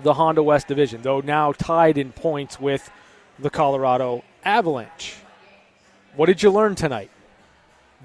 [0.01, 2.90] the Honda West division, though now tied in points with
[3.38, 5.16] the Colorado Avalanche.
[6.16, 7.11] What did you learn tonight?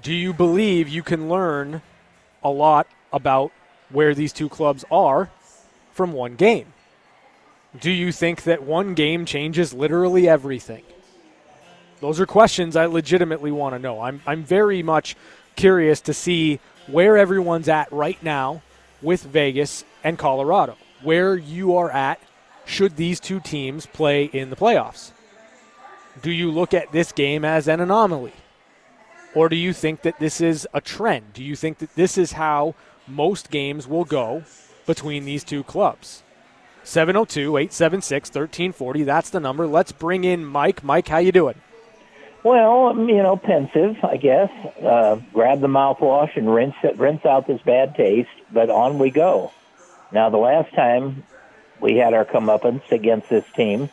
[0.04, 1.80] Do you believe you can learn
[2.42, 3.50] a lot about
[3.88, 5.30] where these two clubs are
[5.92, 6.72] from one game?
[7.80, 10.84] Do you think that one game changes literally everything?
[12.00, 14.02] Those are questions I legitimately want to know.
[14.02, 15.16] I'm, I'm very much
[15.56, 18.60] curious to see where everyone's at right now
[19.00, 22.20] with Vegas and Colorado, where you are at
[22.66, 25.12] should these two teams play in the playoffs.
[26.20, 28.34] Do you look at this game as an anomaly?
[29.34, 31.32] Or do you think that this is a trend?
[31.32, 32.74] Do you think that this is how
[33.06, 34.44] most games will go
[34.86, 36.22] between these two clubs?
[36.84, 39.02] 702 876 1340.
[39.02, 39.66] That's the number.
[39.66, 40.84] Let's bring in Mike.
[40.84, 41.60] Mike, how you doing?
[42.44, 44.50] Well, you know, pensive, I guess.
[44.80, 49.10] Uh, grab the mouthwash and rinse it, rinse out this bad taste, but on we
[49.10, 49.50] go.
[50.12, 51.24] Now, the last time
[51.80, 53.88] we had our comeuppance against this team,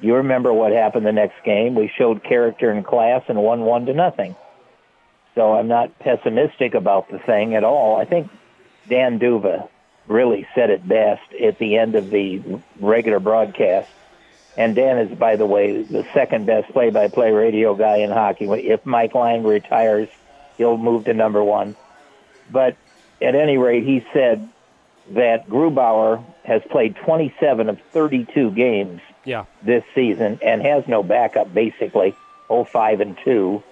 [0.00, 1.74] you remember what happened the next game.
[1.74, 4.34] We showed character and class and won one to nothing.
[5.36, 8.00] So I'm not pessimistic about the thing at all.
[8.00, 8.28] I think
[8.88, 9.68] Dan D'Uva
[10.08, 12.42] really said it best at the end of the
[12.80, 13.88] regular broadcast.
[14.56, 18.46] And Dan is, by the way, the second best play-by-play radio guy in hockey.
[18.46, 20.08] If Mike Lange retires,
[20.56, 21.76] he'll move to number one.
[22.50, 22.76] But
[23.20, 24.48] at any rate, he said
[25.10, 29.44] that Grubauer has played 27 of 32 games yeah.
[29.62, 32.16] this season and has no backup, basically,
[32.48, 33.62] 05 and 2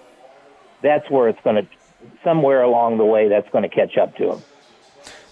[0.81, 1.67] that's where it's going to
[2.23, 4.41] somewhere along the way that's going to catch up to him.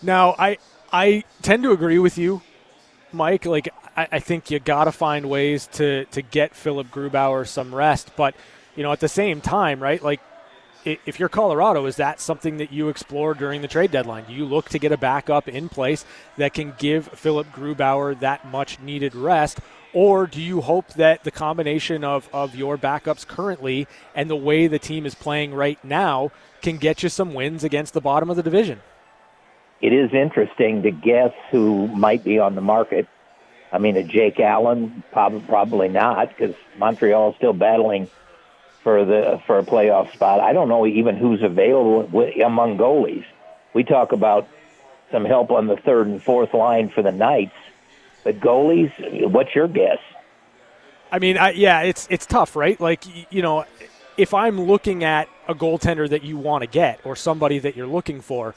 [0.01, 0.57] Now, I
[0.91, 2.41] I tend to agree with you,
[3.11, 3.45] Mike.
[3.45, 7.73] Like I, I think you got to find ways to to get Philip Grubauer some
[7.73, 8.35] rest, but
[8.75, 10.01] you know at the same time, right?
[10.01, 10.19] Like
[10.85, 14.25] if you're Colorado, is that something that you explore during the trade deadline?
[14.25, 16.03] Do you look to get a backup in place
[16.37, 19.59] that can give Philip Grubauer that much needed rest?
[19.93, 24.67] Or do you hope that the combination of, of your backups currently and the way
[24.67, 28.35] the team is playing right now can get you some wins against the bottom of
[28.35, 28.81] the division?
[29.81, 33.07] It is interesting to guess who might be on the market.
[33.71, 38.09] I mean, a Jake Allen, probably not, because Montreal is still battling
[38.81, 40.39] for the for a playoff spot.
[40.39, 42.07] I don't know even who's available
[42.43, 43.25] among goalies.
[43.73, 44.47] We talk about
[45.11, 47.55] some help on the third and fourth line for the Knights.
[48.23, 48.91] But goalies,
[49.31, 49.99] what's your guess?
[51.11, 52.79] I mean, I, yeah, it's it's tough, right?
[52.79, 53.65] Like you know,
[54.17, 57.87] if I'm looking at a goaltender that you want to get or somebody that you're
[57.87, 58.55] looking for,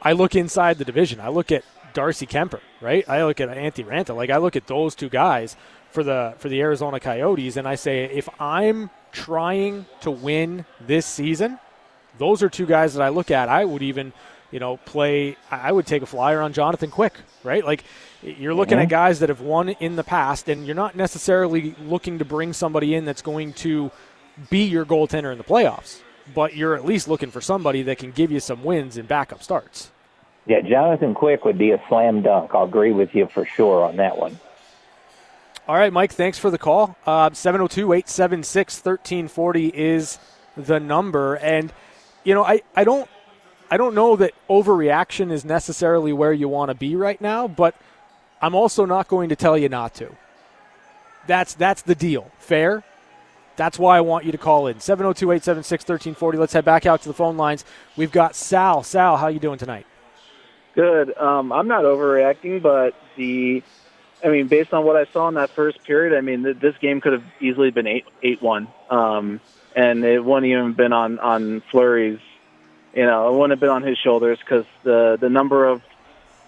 [0.00, 1.20] I look inside the division.
[1.20, 3.06] I look at Darcy Kuemper, right?
[3.08, 4.14] I look at Antti Raanta.
[4.14, 5.56] Like I look at those two guys
[5.90, 11.06] for the for the Arizona Coyotes, and I say if I'm trying to win this
[11.06, 11.58] season,
[12.18, 13.48] those are two guys that I look at.
[13.48, 14.12] I would even,
[14.50, 15.36] you know, play.
[15.50, 17.64] I would take a flyer on Jonathan Quick, right?
[17.64, 17.84] Like
[18.22, 18.84] you're looking mm-hmm.
[18.84, 22.52] at guys that have won in the past, and you're not necessarily looking to bring
[22.52, 23.90] somebody in that's going to
[24.50, 26.00] be your goaltender in the playoffs.
[26.34, 29.42] but you're at least looking for somebody that can give you some wins and backup
[29.42, 29.90] starts.
[30.46, 32.50] Yeah, Jonathan Quick would be a slam dunk.
[32.54, 34.38] I'll agree with you for sure on that one.
[35.66, 36.96] All right, Mike, thanks for the call.
[37.06, 40.18] Uh, 702 876 1340 is
[40.56, 41.34] the number.
[41.34, 41.72] And,
[42.24, 43.08] you know, I, I don't.
[43.70, 47.74] I don't know that overreaction is necessarily where you want to be right now, but
[48.40, 50.14] I'm also not going to tell you not to.
[51.26, 52.30] That's that's the deal.
[52.38, 52.82] Fair?
[53.56, 54.76] That's why I want you to call in.
[54.76, 56.38] 702-876-1340.
[56.38, 57.64] Let's head back out to the phone lines.
[57.96, 58.84] We've got Sal.
[58.84, 59.84] Sal, how you doing tonight?
[60.76, 61.18] Good.
[61.18, 63.64] Um, I'm not overreacting, but the,
[64.24, 66.76] I mean, based on what I saw in that first period, I mean, th- this
[66.78, 69.40] game could have easily been eight eight one, um,
[69.74, 72.20] and it wouldn't even have been on on Fleury's,
[72.98, 75.82] you know, it wouldn't have been on his shoulders because the the number of,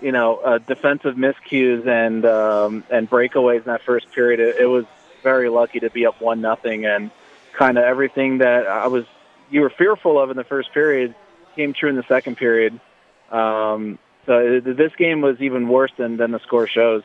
[0.02, 4.66] you know, uh, defensive miscues and um, and breakaways in that first period, it, it
[4.66, 4.84] was
[5.22, 7.12] very lucky to be up one nothing, and
[7.56, 9.04] kind of everything that I was
[9.48, 11.14] you were fearful of in the first period
[11.54, 12.80] came true in the second period.
[13.30, 17.04] Um, so this game was even worse than, than the score shows.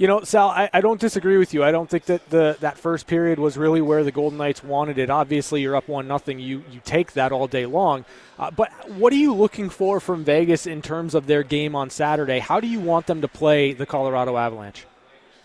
[0.00, 1.62] You know, Sal, I, I don't disagree with you.
[1.62, 4.96] I don't think that the that first period was really where the Golden Knights wanted
[4.96, 5.10] it.
[5.10, 6.38] Obviously, you're up one nothing.
[6.38, 8.06] You you take that all day long.
[8.38, 11.90] Uh, but what are you looking for from Vegas in terms of their game on
[11.90, 12.38] Saturday?
[12.38, 14.86] How do you want them to play the Colorado Avalanche?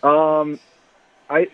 [0.02, 0.58] Um,
[1.28, 1.48] I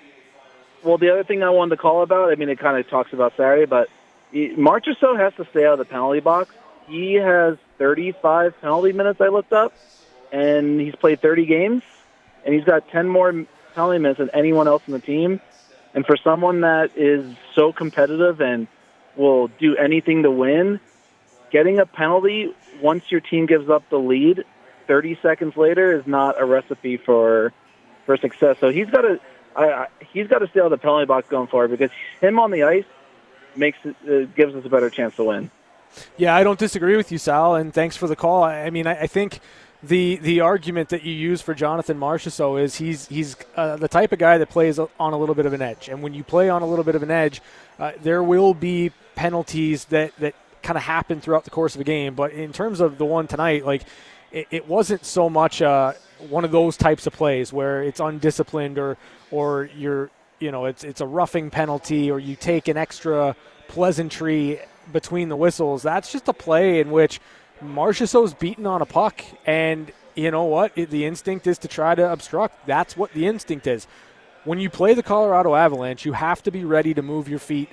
[0.85, 2.31] well, the other thing I wanted to call about.
[2.31, 3.89] I mean, it kind of talks about Saturday, but
[4.33, 6.55] Marchessault has to stay out of the penalty box.
[6.87, 9.21] He has 35 penalty minutes.
[9.21, 9.73] I looked up,
[10.31, 11.83] and he's played 30 games,
[12.45, 13.33] and he's got 10 more
[13.75, 15.41] penalty minutes than anyone else in the team.
[15.95, 18.67] And for someone that is so competitive and
[19.17, 20.81] will do anything to win,
[21.51, 24.45] getting a penalty once your team gives up the lead
[24.87, 27.53] 30 seconds later is not a recipe for
[28.05, 28.57] for success.
[28.61, 29.21] So he's got to
[29.55, 32.51] I, he's got to stay out of the penalty box going forward because him on
[32.51, 32.85] the ice
[33.55, 35.51] makes uh, gives us a better chance to win.
[36.17, 38.43] Yeah, I don't disagree with you, Sal, and thanks for the call.
[38.43, 39.41] I, I mean, I, I, think
[39.83, 44.13] the the argument that you use for Jonathan Marchessault is he's he's uh, the type
[44.13, 46.49] of guy that plays on a little bit of an edge, and when you play
[46.49, 47.43] on a little bit of an edge,
[47.79, 51.85] uh, there will be penalties that that kind of happen throughout the course of a
[51.85, 52.15] game.
[52.15, 53.83] But in terms of the one tonight, like
[54.31, 55.95] it, it wasn't so much uh,
[56.29, 58.97] one of those types of plays where it's undisciplined or
[59.31, 63.35] or you're you know it's it's a roughing penalty or you take an extra
[63.67, 64.61] pleasantry
[64.93, 65.83] between the whistles.
[65.83, 67.21] That's just a play in which
[67.63, 70.73] Marchessault's beaten on a puck, and you know what?
[70.77, 72.67] It, the instinct is to try to obstruct.
[72.67, 73.87] That's what the instinct is.
[74.45, 77.69] When you play the Colorado Avalanche, you have to be ready to move your feet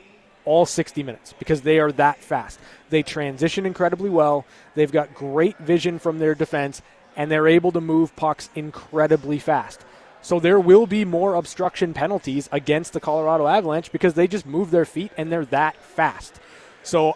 [0.45, 2.59] all 60 minutes because they are that fast.
[2.89, 4.45] They transition incredibly well.
[4.75, 6.81] They've got great vision from their defense,
[7.15, 9.83] and they're able to move pucks incredibly fast.
[10.21, 14.69] So there will be more obstruction penalties against the Colorado Avalanche because they just move
[14.69, 16.39] their feet and they're that fast.
[16.83, 17.15] So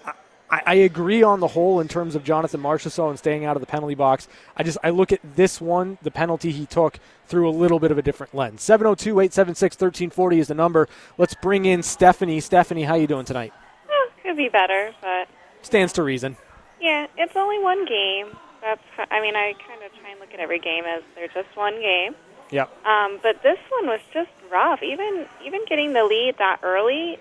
[0.53, 3.61] I, I agree on the whole in terms of Jonathan Marchessault and staying out of
[3.61, 4.27] the penalty box.
[4.55, 7.89] I just I look at this one, the penalty he took, through a little bit
[7.89, 8.61] of a different lens.
[8.61, 10.87] 702-876-1340 is the number.
[11.17, 12.39] Let's bring in Stephanie.
[12.39, 13.51] Stephanie, how you doing tonight?
[13.89, 15.27] Oh, could be better, but
[15.63, 16.37] stands to reason.
[16.79, 18.37] Yeah, it's only one game.
[18.61, 21.57] That's I mean, I kind of try and look at every game as they're just
[21.57, 22.13] one game.
[22.51, 22.85] Yep.
[22.85, 24.83] Um, but this one was just rough.
[24.83, 27.17] Even even getting the lead that early,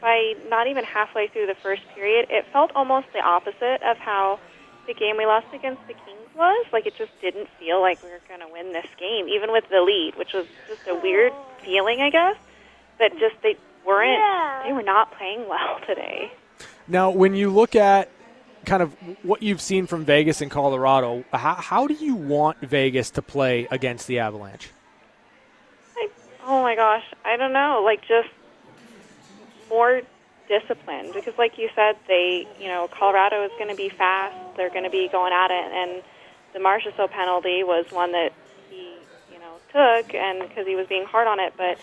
[0.00, 4.38] by not even halfway through the first period, it felt almost the opposite of how
[4.86, 6.66] the game we lost against the Kings was.
[6.72, 9.64] Like it just didn't feel like we were going to win this game, even with
[9.70, 11.32] the lead, which was just a weird
[11.64, 12.36] feeling, I guess.
[12.98, 13.56] That just they
[13.86, 14.62] weren't, yeah.
[14.64, 16.32] they were not playing well today.
[16.88, 18.10] Now, when you look at
[18.64, 23.10] kind of what you've seen from Vegas and Colorado, how, how do you want Vegas
[23.12, 24.70] to play against the Avalanche?
[25.96, 26.08] I,
[26.46, 27.82] oh my gosh, I don't know.
[27.84, 28.28] Like just
[29.68, 30.02] more
[30.48, 34.34] disciplined because, like you said, they, you know, Colorado is going to be fast.
[34.56, 36.02] They're going to be going at it, and
[36.52, 38.32] the Marchessault penalty was one that
[38.70, 38.96] he,
[39.32, 41.54] you know, took, and because he was being hard on it.
[41.56, 41.78] But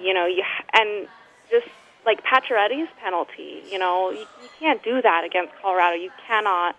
[0.00, 0.42] you know, you
[0.72, 1.08] and
[1.50, 1.66] just
[2.06, 5.96] like Pacioretty's penalty, you know, you, you can't do that against Colorado.
[5.96, 6.76] You cannot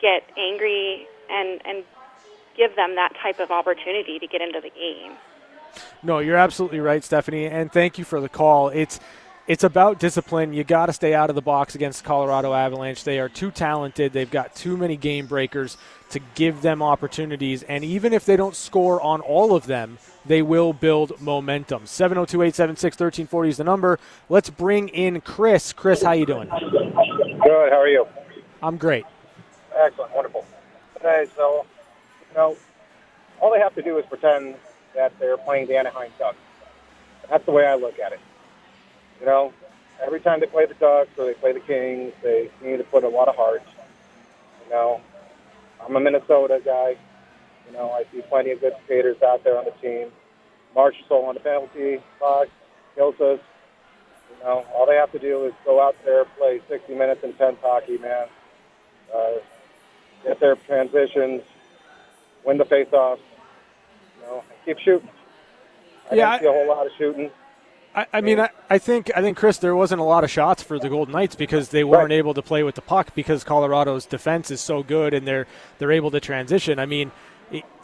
[0.00, 1.84] get angry and and
[2.56, 5.12] give them that type of opportunity to get into the game.
[6.02, 8.68] No, you're absolutely right, Stephanie, and thank you for the call.
[8.68, 8.98] It's
[9.50, 10.52] it's about discipline.
[10.52, 13.02] You got to stay out of the box against Colorado Avalanche.
[13.02, 14.12] They are too talented.
[14.12, 15.76] They've got too many game breakers
[16.10, 17.64] to give them opportunities.
[17.64, 21.82] And even if they don't score on all of them, they will build momentum.
[21.86, 23.98] 702-876-1340 is the number.
[24.28, 25.72] Let's bring in Chris.
[25.72, 26.48] Chris, how you doing?
[26.48, 27.72] Good.
[27.72, 28.06] How are you?
[28.62, 29.04] I'm great.
[29.76, 30.14] Excellent.
[30.14, 30.46] Wonderful.
[30.98, 31.66] Okay, so,
[32.30, 32.56] you know,
[33.40, 34.54] all they have to do is pretend
[34.94, 36.38] that they're playing the Anaheim Ducks.
[37.28, 38.20] That's the way I look at it.
[39.20, 39.52] You know,
[40.04, 43.04] every time they play the Ducks or they play the Kings, they need to put
[43.04, 43.62] a lot of heart.
[44.64, 45.00] You know,
[45.84, 46.96] I'm a Minnesota guy.
[47.66, 50.10] You know, I see plenty of good skaters out there on the team.
[50.74, 52.48] Marshall on the penalty box
[52.94, 53.40] kills us.
[54.30, 57.58] You know, all they have to do is go out there, play 60 minutes intense
[57.60, 58.26] hockey, man.
[59.14, 59.32] Uh,
[60.24, 61.42] get their transitions,
[62.44, 63.20] win the face-offs.
[64.20, 65.08] You know, and keep shooting.
[66.10, 67.30] I Yeah, didn't see a whole lot of shooting.
[68.00, 70.62] I, I mean, I, I think I think Chris, there wasn't a lot of shots
[70.62, 74.06] for the Golden Knights because they weren't able to play with the puck because Colorado's
[74.06, 75.46] defense is so good and they're
[75.78, 76.78] they're able to transition.
[76.78, 77.12] I mean,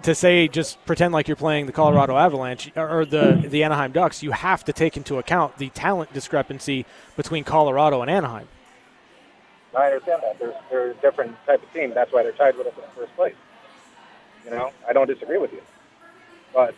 [0.02, 3.92] to say just pretend like you're playing the Colorado Avalanche or or the the Anaheim
[3.92, 8.48] Ducks, you have to take into account the talent discrepancy between Colorado and Anaheim.
[9.76, 10.38] I understand that.
[10.38, 11.92] They're, they're a different type of team.
[11.92, 13.34] That's why they're tied with us in the first place.
[14.46, 15.60] You know, I don't disagree with you.
[16.54, 16.74] But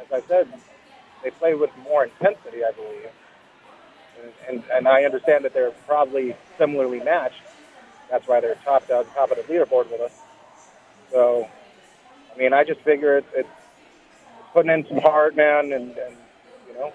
[0.00, 0.46] as I said,
[1.22, 3.08] they play with more intensity, I believe.
[4.22, 7.42] And, and, and I understand that they're probably similarly matched.
[8.10, 10.12] That's why they're top down, top of the leaderboard with us.
[11.10, 11.48] So,
[12.34, 13.48] I mean, I just figure it's, it's
[14.52, 16.16] putting in some heart, man, and, and
[16.68, 16.92] you know,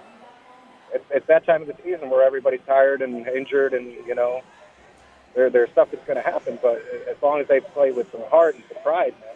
[0.94, 4.42] it's, it's that time of the season where everybody's tired and injured, and you know,
[5.36, 6.60] there, there's stuff that's going to happen.
[6.62, 9.36] But as long as they play with some heart and some pride, man,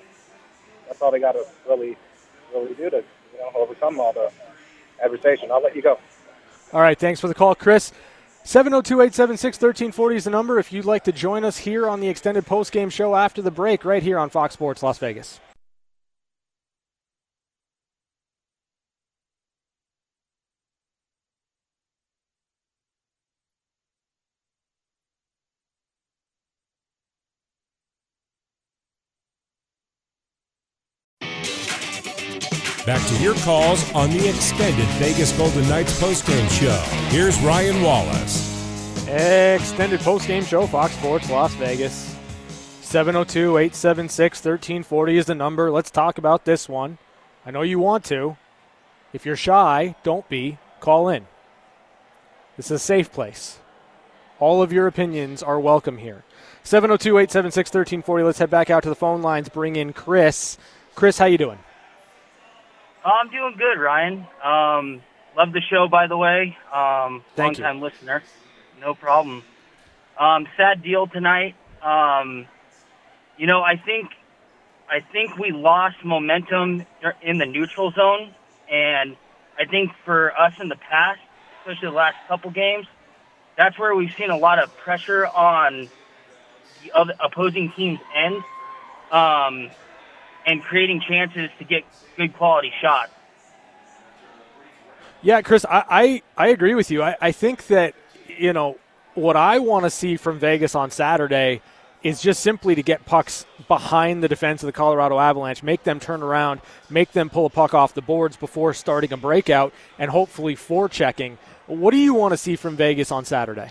[0.87, 1.97] that's all they got to really,
[2.53, 4.31] really do to you know overcome all the
[5.03, 5.51] adversation.
[5.51, 5.99] I'll let you go.
[6.73, 7.91] All right, thanks for the call, Chris.
[8.45, 12.89] 702-876-1340 is the number if you'd like to join us here on the extended post-game
[12.89, 15.39] show after the break right here on Fox Sports Las Vegas.
[32.89, 36.75] Back to your calls on the extended Vegas Golden Knights postgame show.
[37.15, 39.07] Here's Ryan Wallace.
[39.07, 42.15] Extended post-game show, Fox Sports Las Vegas.
[42.81, 45.69] 702-876-1340 is the number.
[45.69, 46.97] Let's talk about this one.
[47.45, 48.37] I know you want to.
[49.13, 50.57] If you're shy, don't be.
[50.79, 51.27] Call in.
[52.57, 53.59] This is a safe place.
[54.39, 56.23] All of your opinions are welcome here.
[56.63, 58.25] 702-876-1340.
[58.25, 59.47] Let's head back out to the phone lines.
[59.47, 60.57] Bring in Chris.
[60.95, 61.59] Chris, how you doing?
[63.05, 64.27] Oh, I'm doing good, Ryan.
[64.43, 65.01] Um,
[65.37, 66.57] love the show, by the way.
[66.73, 68.23] Um, Thank long-time listener.
[68.79, 69.43] No problem.
[70.17, 71.55] Um, sad deal tonight.
[71.81, 72.45] Um,
[73.37, 74.09] you know, I think
[74.89, 76.85] I think we lost momentum
[77.21, 78.33] in the neutral zone,
[78.69, 79.15] and
[79.57, 81.21] I think for us in the past,
[81.61, 82.85] especially the last couple games,
[83.57, 85.89] that's where we've seen a lot of pressure on
[86.83, 88.43] the other opposing team's end,
[89.11, 89.69] um,
[90.49, 91.83] and creating chances to get
[92.17, 93.11] good quality shots.
[95.21, 97.03] Yeah, Chris, I, I, I agree with you.
[97.03, 97.93] I, I think that,
[98.27, 98.77] you know,
[99.13, 101.61] what I want to see from Vegas on Saturday
[102.01, 105.99] is just simply to get pucks behind the defense of the Colorado Avalanche, make them
[105.99, 110.09] turn around, make them pull a puck off the boards before starting a breakout, and
[110.09, 111.37] hopefully forechecking.
[111.67, 113.69] What do you want to see from Vegas on Saturday?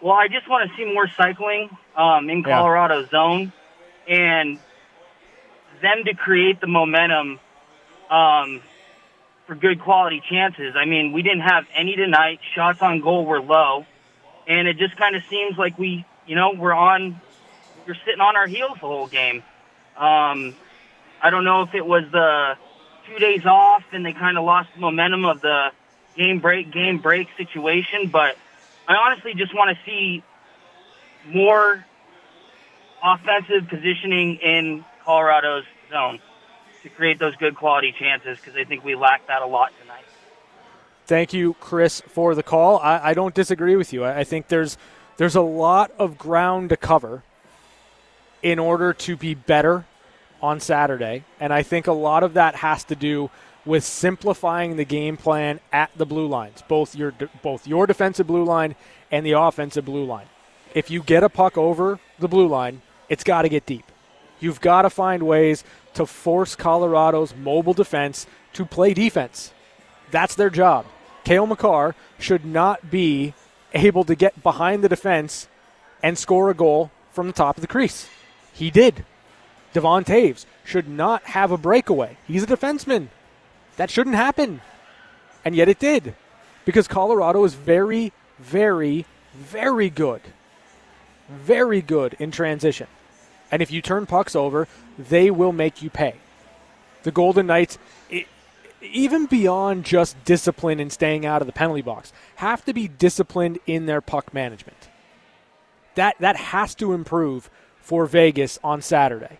[0.00, 2.56] Well, I just want to see more cycling um, in Yeah.
[2.56, 3.52] Colorado zone,
[4.08, 4.58] and
[5.80, 7.40] them to create the momentum
[8.10, 8.62] um,
[9.46, 10.74] for good quality chances.
[10.76, 12.40] I mean, we didn't have any tonight.
[12.54, 13.86] Shots on goal were low,
[14.46, 17.20] and it just kind of seems like we, you know, we're on,
[17.86, 19.42] we're sitting on our heels the whole game.
[19.96, 20.54] Um,
[21.22, 22.56] I don't know if it was the
[23.06, 25.70] two days off and they kind of lost the momentum of the
[26.16, 28.36] game break, game break situation, but
[28.88, 30.22] I honestly just want to see
[31.26, 31.84] more
[33.02, 36.20] offensive positioning in Colorado's zone
[36.82, 40.04] to create those good quality chances because I think we lack that a lot tonight.
[41.06, 42.78] Thank you, Chris, for the call.
[42.78, 44.04] I, I don't disagree with you.
[44.04, 44.78] I, I think there's
[45.16, 47.22] there's a lot of ground to cover
[48.42, 49.84] in order to be better
[50.40, 53.30] on Saturday, and I think a lot of that has to do
[53.66, 58.44] with simplifying the game plan at the blue lines, both your both your defensive blue
[58.44, 58.74] line
[59.10, 60.26] and the offensive blue line.
[60.74, 63.84] If you get a puck over the blue line, it's got to get deep.
[64.40, 65.64] You've got to find ways
[65.94, 69.52] to force Colorado's mobile defense to play defense.
[70.10, 70.86] That's their job.
[71.24, 73.34] Cale Makar should not be
[73.74, 75.46] able to get behind the defense
[76.02, 78.08] and score a goal from the top of the crease.
[78.52, 79.04] He did.
[79.72, 82.16] Devon Toews should not have a breakaway.
[82.26, 83.08] He's a defenseman.
[83.76, 84.60] That shouldn't happen.
[85.44, 86.14] And yet it did.
[86.64, 90.20] Because Colorado is very, very, very good.
[91.28, 92.88] Very good in transition.
[93.50, 96.14] And if you turn pucks over, they will make you pay.
[97.02, 97.78] The Golden Knights,
[98.08, 98.26] it,
[98.82, 103.58] even beyond just discipline and staying out of the penalty box, have to be disciplined
[103.66, 104.88] in their puck management.
[105.94, 109.38] That that has to improve for Vegas on Saturday.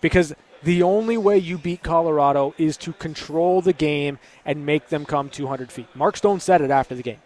[0.00, 5.04] Because the only way you beat Colorado is to control the game and make them
[5.04, 5.88] come 200 feet.
[5.94, 7.20] Mark Stone said it after the game.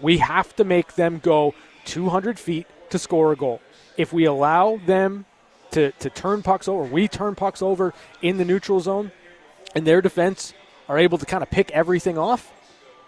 [0.00, 1.54] We have to make them go
[1.84, 3.60] 200 feet to score a goal.
[3.96, 5.24] If we allow them
[5.72, 9.12] to, to turn pucks over, we turn pucks over in the neutral zone,
[9.74, 10.54] and their defense
[10.88, 12.52] are able to kind of pick everything off,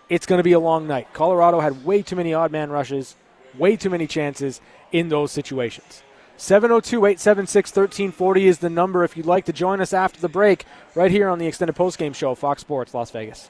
[0.09, 1.13] it's going to be a long night.
[1.13, 3.15] Colorado had way too many odd man rushes,
[3.57, 4.61] way too many chances
[4.91, 6.03] in those situations.
[6.37, 10.65] 702 876 1340 is the number if you'd like to join us after the break,
[10.95, 13.49] right here on the extended postgame show, Fox Sports Las Vegas.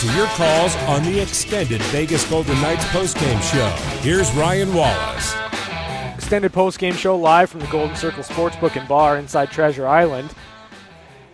[0.00, 3.66] To your calls on the extended Vegas Golden Knights postgame show.
[4.00, 5.34] Here's Ryan Wallace.
[6.14, 10.34] Extended postgame show live from the Golden Circle Sportsbook and Bar inside Treasure Island.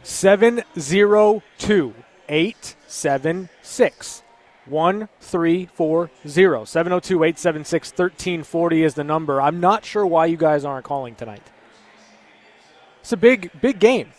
[0.05, 1.95] 702
[2.29, 4.23] 876
[4.67, 6.65] 1340.
[6.65, 9.43] 702 876 1340 is the number.
[9.43, 11.43] I'm not sure why you guys aren't calling tonight.
[13.01, 14.13] It's a big, big game.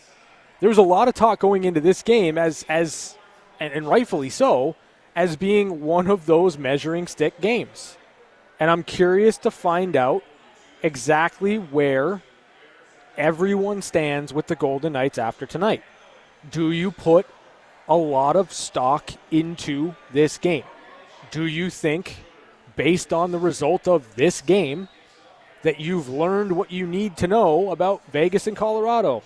[0.59, 3.17] There was a lot of talk going into this game as, as
[3.63, 4.75] and, and rightfully so,
[5.15, 7.97] as being one of those measuring stick games.
[8.59, 10.21] And I'm curious to find out
[10.81, 12.21] exactly where
[13.17, 15.81] everyone stands with the Golden Knights after tonight.
[16.51, 17.25] Do you put
[17.87, 20.65] a lot of stock into this game?
[21.31, 22.17] Do you think,
[22.75, 24.89] based on the result of this game,
[25.61, 29.23] that you've learned what you need to know about Vegas and Colorado?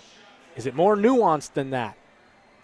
[0.54, 1.97] Is it more nuanced than that?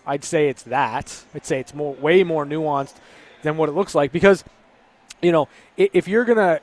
[0.07, 1.25] I'd say it's that.
[1.35, 2.95] I'd say it's more, way more nuanced
[3.43, 4.45] than what it looks like because,
[5.23, 6.61] you know, if you're gonna,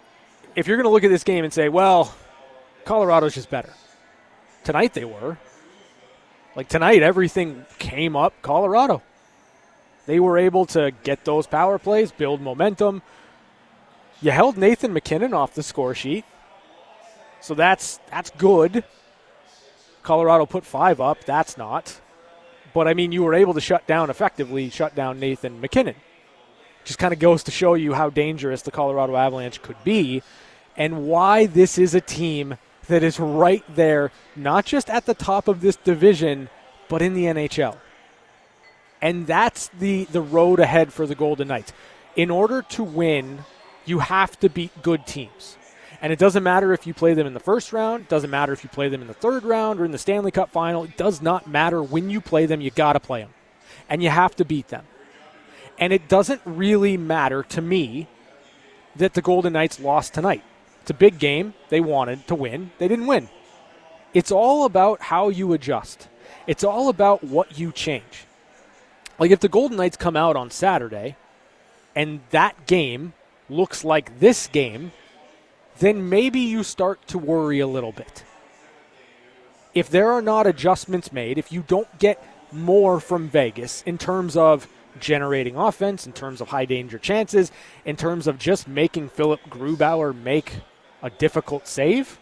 [0.56, 2.14] if you're gonna look at this game and say, well,
[2.86, 3.74] Colorado's just better.
[4.64, 5.38] Tonight they were.
[6.56, 9.02] Like tonight, everything came up Colorado.
[10.06, 13.02] They were able to get those power plays, build momentum.
[14.22, 16.26] You held Nathan MacKinnon off the score sheet.
[17.40, 18.84] So that's that's good.
[20.04, 21.24] Colorado put five up.
[21.26, 22.00] That's not.
[22.74, 25.96] But I mean, you were able to shut down effectively, shut down Nathan MacKinnon.
[26.84, 30.24] Just kind of goes to show you how dangerous the Colorado Avalanche could be
[30.78, 32.58] and why this is a team
[32.88, 36.50] that is right there, not just at the top of this division,
[36.90, 37.78] but in the NHL.
[39.02, 41.74] And that's the, the road ahead for the Golden Knights.
[42.16, 43.46] In order to win,
[43.86, 45.58] you have to beat good teams.
[46.02, 48.64] And it doesn't matter if you play them in the first round, doesn't matter if
[48.64, 50.84] you play them in the third round or in the Stanley Cup final.
[50.84, 53.34] It does not matter when you play them, you got to play them.
[53.88, 54.86] And you have to beat them.
[55.78, 58.08] And it doesn't really matter to me
[58.96, 60.44] that the Golden Knights lost tonight.
[60.82, 61.54] It's a big game.
[61.70, 63.30] They wanted to win, they didn't win.
[64.14, 66.08] It's all about how you adjust,
[66.48, 68.26] it's all about what you change.
[69.20, 71.16] Like if the Golden Knights come out on Saturday
[71.96, 73.14] and that game
[73.50, 74.92] looks like this game,
[75.82, 78.24] then maybe you start to worry a little bit.
[79.74, 84.38] If there are not adjustments made, if you don't get more from Vegas in terms
[84.38, 84.68] of
[85.00, 87.52] generating offense, in terms of high danger chances,
[87.84, 90.60] in terms of just making Philipp Grubauer make
[91.02, 92.20] a difficult save,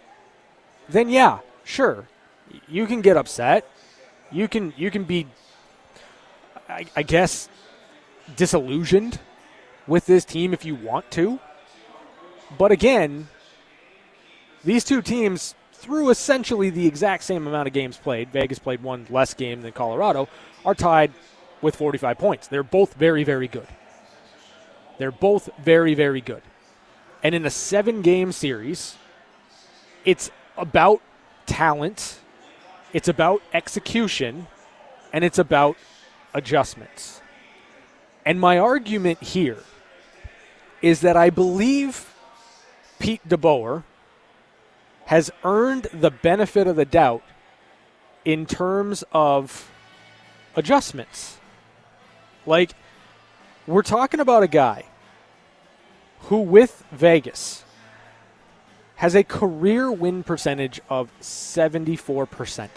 [0.88, 2.07] then yeah, sure,
[2.68, 3.70] you can get upset.
[4.32, 5.28] You can you can be,
[6.70, 7.49] I, I guess,
[8.36, 9.20] disillusioned
[9.86, 11.39] with this team if you want to.
[12.57, 13.28] But again,
[14.64, 19.07] these two teams, through essentially the exact same amount of games played, Vegas played one
[19.10, 20.28] less game than Colorado,
[20.66, 21.12] are tied
[21.62, 22.47] with 45 points.
[22.47, 23.68] They're both very, very good.
[24.97, 26.41] They're both very, very good.
[27.24, 28.95] And in a seven game series,
[30.05, 31.01] it's about
[31.45, 32.20] talent,
[32.93, 34.47] it's about execution,
[35.14, 35.78] and it's about
[36.34, 37.22] adjustments.
[38.26, 39.64] And my argument here
[40.82, 42.14] is that I believe
[42.99, 43.84] Pete DeBoer
[45.10, 47.24] has earned the benefit of the doubt
[48.24, 49.72] in terms of
[50.55, 51.39] adjustments.
[52.45, 52.74] Like,
[53.66, 54.86] we're talking about a guy
[56.20, 57.64] who, with Vegas,
[58.97, 62.70] has a career win percentage of 74%.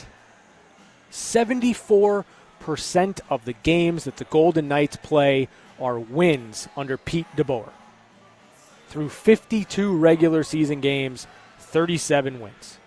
[1.10, 7.68] 74% of the games that the Golden Knights play are wins under Pete DeBoer.
[8.88, 11.26] Through 52 regular season games,
[11.72, 12.78] 37 wins.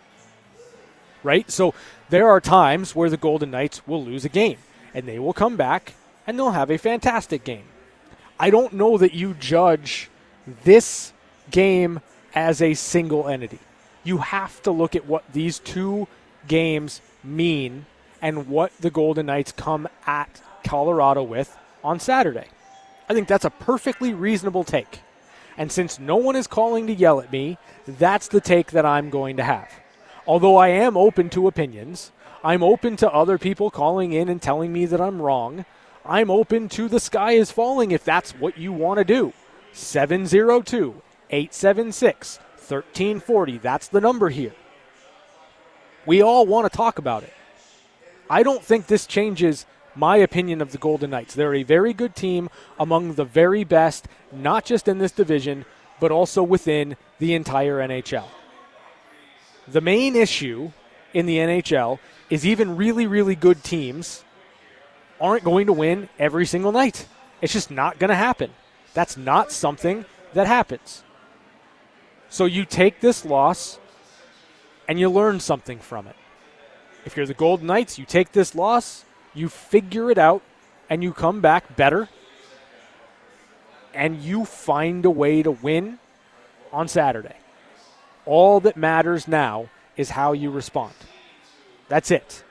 [1.23, 1.49] Right?
[1.49, 1.73] So
[2.09, 4.59] there are times where the Golden Knights will lose a game
[4.93, 5.93] and they will come back
[6.25, 7.65] and they'll have a fantastic game.
[8.39, 10.09] I don't know that you judge
[10.63, 11.13] this
[11.51, 11.99] game
[12.33, 13.59] as a single entity.
[14.03, 16.07] You have to look at what these two
[16.47, 17.85] games mean
[18.21, 22.47] and what the Golden Knights come at Colorado with on Saturday.
[23.09, 25.01] I think that's a perfectly reasonable take.
[25.57, 29.09] And since no one is calling to yell at me, that's the take that I'm
[29.09, 29.71] going to have.
[30.27, 32.11] Although I am open to opinions,
[32.43, 35.65] I'm open to other people calling in and telling me that I'm wrong.
[36.05, 39.33] I'm open to the sky is falling if that's what you want to do.
[39.73, 43.57] 702 876 1340.
[43.59, 44.53] That's the number here.
[46.05, 47.33] We all want to talk about it.
[48.29, 49.65] I don't think this changes
[49.95, 51.33] my opinion of the Golden Knights.
[51.33, 55.65] They're a very good team among the very best, not just in this division,
[55.99, 58.25] but also within the entire NHL.
[59.67, 60.71] The main issue
[61.13, 64.23] in the NHL is even really, really good teams
[65.19, 67.07] aren't going to win every single night.
[67.41, 68.51] It's just not going to happen.
[68.93, 71.03] That's not something that happens.
[72.29, 73.79] So you take this loss
[74.87, 76.15] and you learn something from it.
[77.05, 79.05] If you're the Golden Knights, you take this loss,
[79.35, 80.41] you figure it out,
[80.89, 82.09] and you come back better,
[83.93, 85.99] and you find a way to win
[86.71, 87.35] on Saturday.
[88.25, 90.93] All that matters now is how you respond.
[91.87, 92.43] That's it.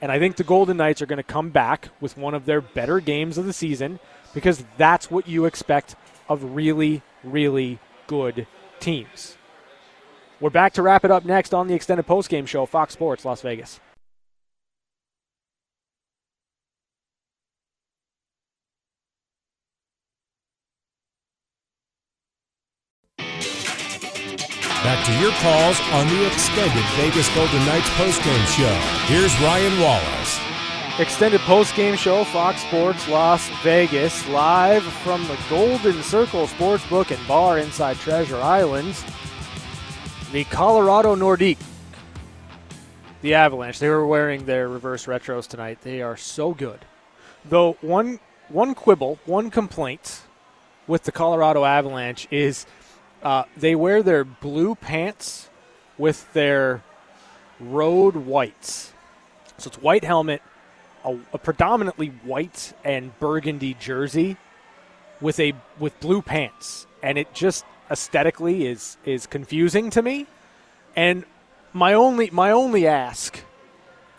[0.00, 2.60] And I think the Golden Knights are going to come back with one of their
[2.60, 4.00] better games of the season
[4.34, 5.94] because that's what you expect
[6.28, 8.46] of really, really good
[8.80, 9.36] teams.
[10.40, 13.42] We're back to wrap it up next on the extended postgame show, Fox Sports Las
[13.42, 13.78] Vegas.
[25.04, 28.72] To your calls on the extended Vegas Golden Knights postgame show.
[29.12, 30.38] Here's Ryan Wallace.
[31.00, 37.58] Extended postgame show, Fox Sports Las Vegas, live from the Golden Circle Sportsbook and Bar
[37.58, 38.94] inside Treasure Island.
[40.30, 41.58] The Colorado Nordique,
[43.22, 45.80] the Avalanche, they were wearing their reverse retros tonight.
[45.82, 46.78] They are so good.
[47.44, 50.22] Though one one quibble, one complaint
[50.86, 52.66] with the Colorado Avalanche is
[53.22, 55.48] uh, they wear their blue pants
[55.98, 56.82] with their
[57.60, 58.92] road whites.
[59.58, 60.42] So it's white helmet,
[61.04, 64.36] a, a, predominantly white and burgundy jersey
[65.20, 70.26] with a with blue pants, and it just aesthetically is is confusing to me.
[70.96, 71.24] And
[71.72, 73.38] my only my only ask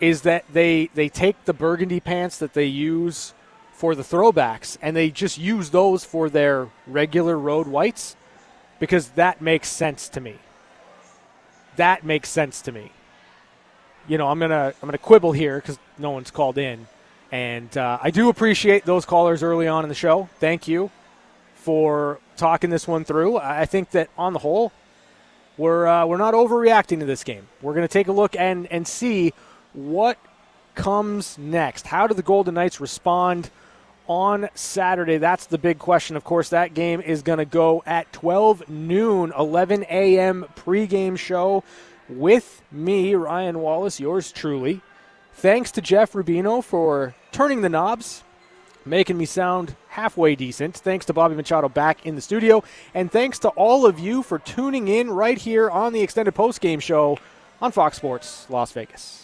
[0.00, 3.34] is that they they take the burgundy pants that they use
[3.72, 8.16] for the throwbacks and they just use those for their regular road whites
[8.78, 10.36] because that makes sense to me.
[11.76, 12.92] That makes sense to me.
[14.06, 16.86] You know, I'm gonna I'm gonna quibble here because no one's called in,
[17.32, 20.28] and uh, I do appreciate those callers early on in the show.
[20.38, 20.90] Thank you
[21.54, 23.38] for talking this one through.
[23.38, 24.72] I think that on the whole,
[25.56, 27.48] we're uh, we're not overreacting to this game.
[27.62, 29.32] We're gonna take a look and and see
[29.72, 30.18] what
[30.74, 31.86] comes next.
[31.86, 33.50] How do the Golden Knights respond?
[34.06, 35.18] On Saturday?
[35.18, 36.16] That's the big question.
[36.16, 40.46] Of course, that game is going to go at 12 noon, 11 a.m.
[40.56, 41.64] pregame show
[42.08, 44.80] with me, Ryan Wallace, yours truly.
[45.34, 48.22] Thanks to Jeff Rubino for turning the knobs,
[48.84, 50.76] making me sound halfway decent.
[50.76, 52.62] Thanks to Bobby Machado back in the studio.
[52.94, 56.80] And thanks to all of you for tuning in right here on the extended postgame
[56.80, 57.18] show
[57.60, 59.23] on Fox Sports Las Vegas.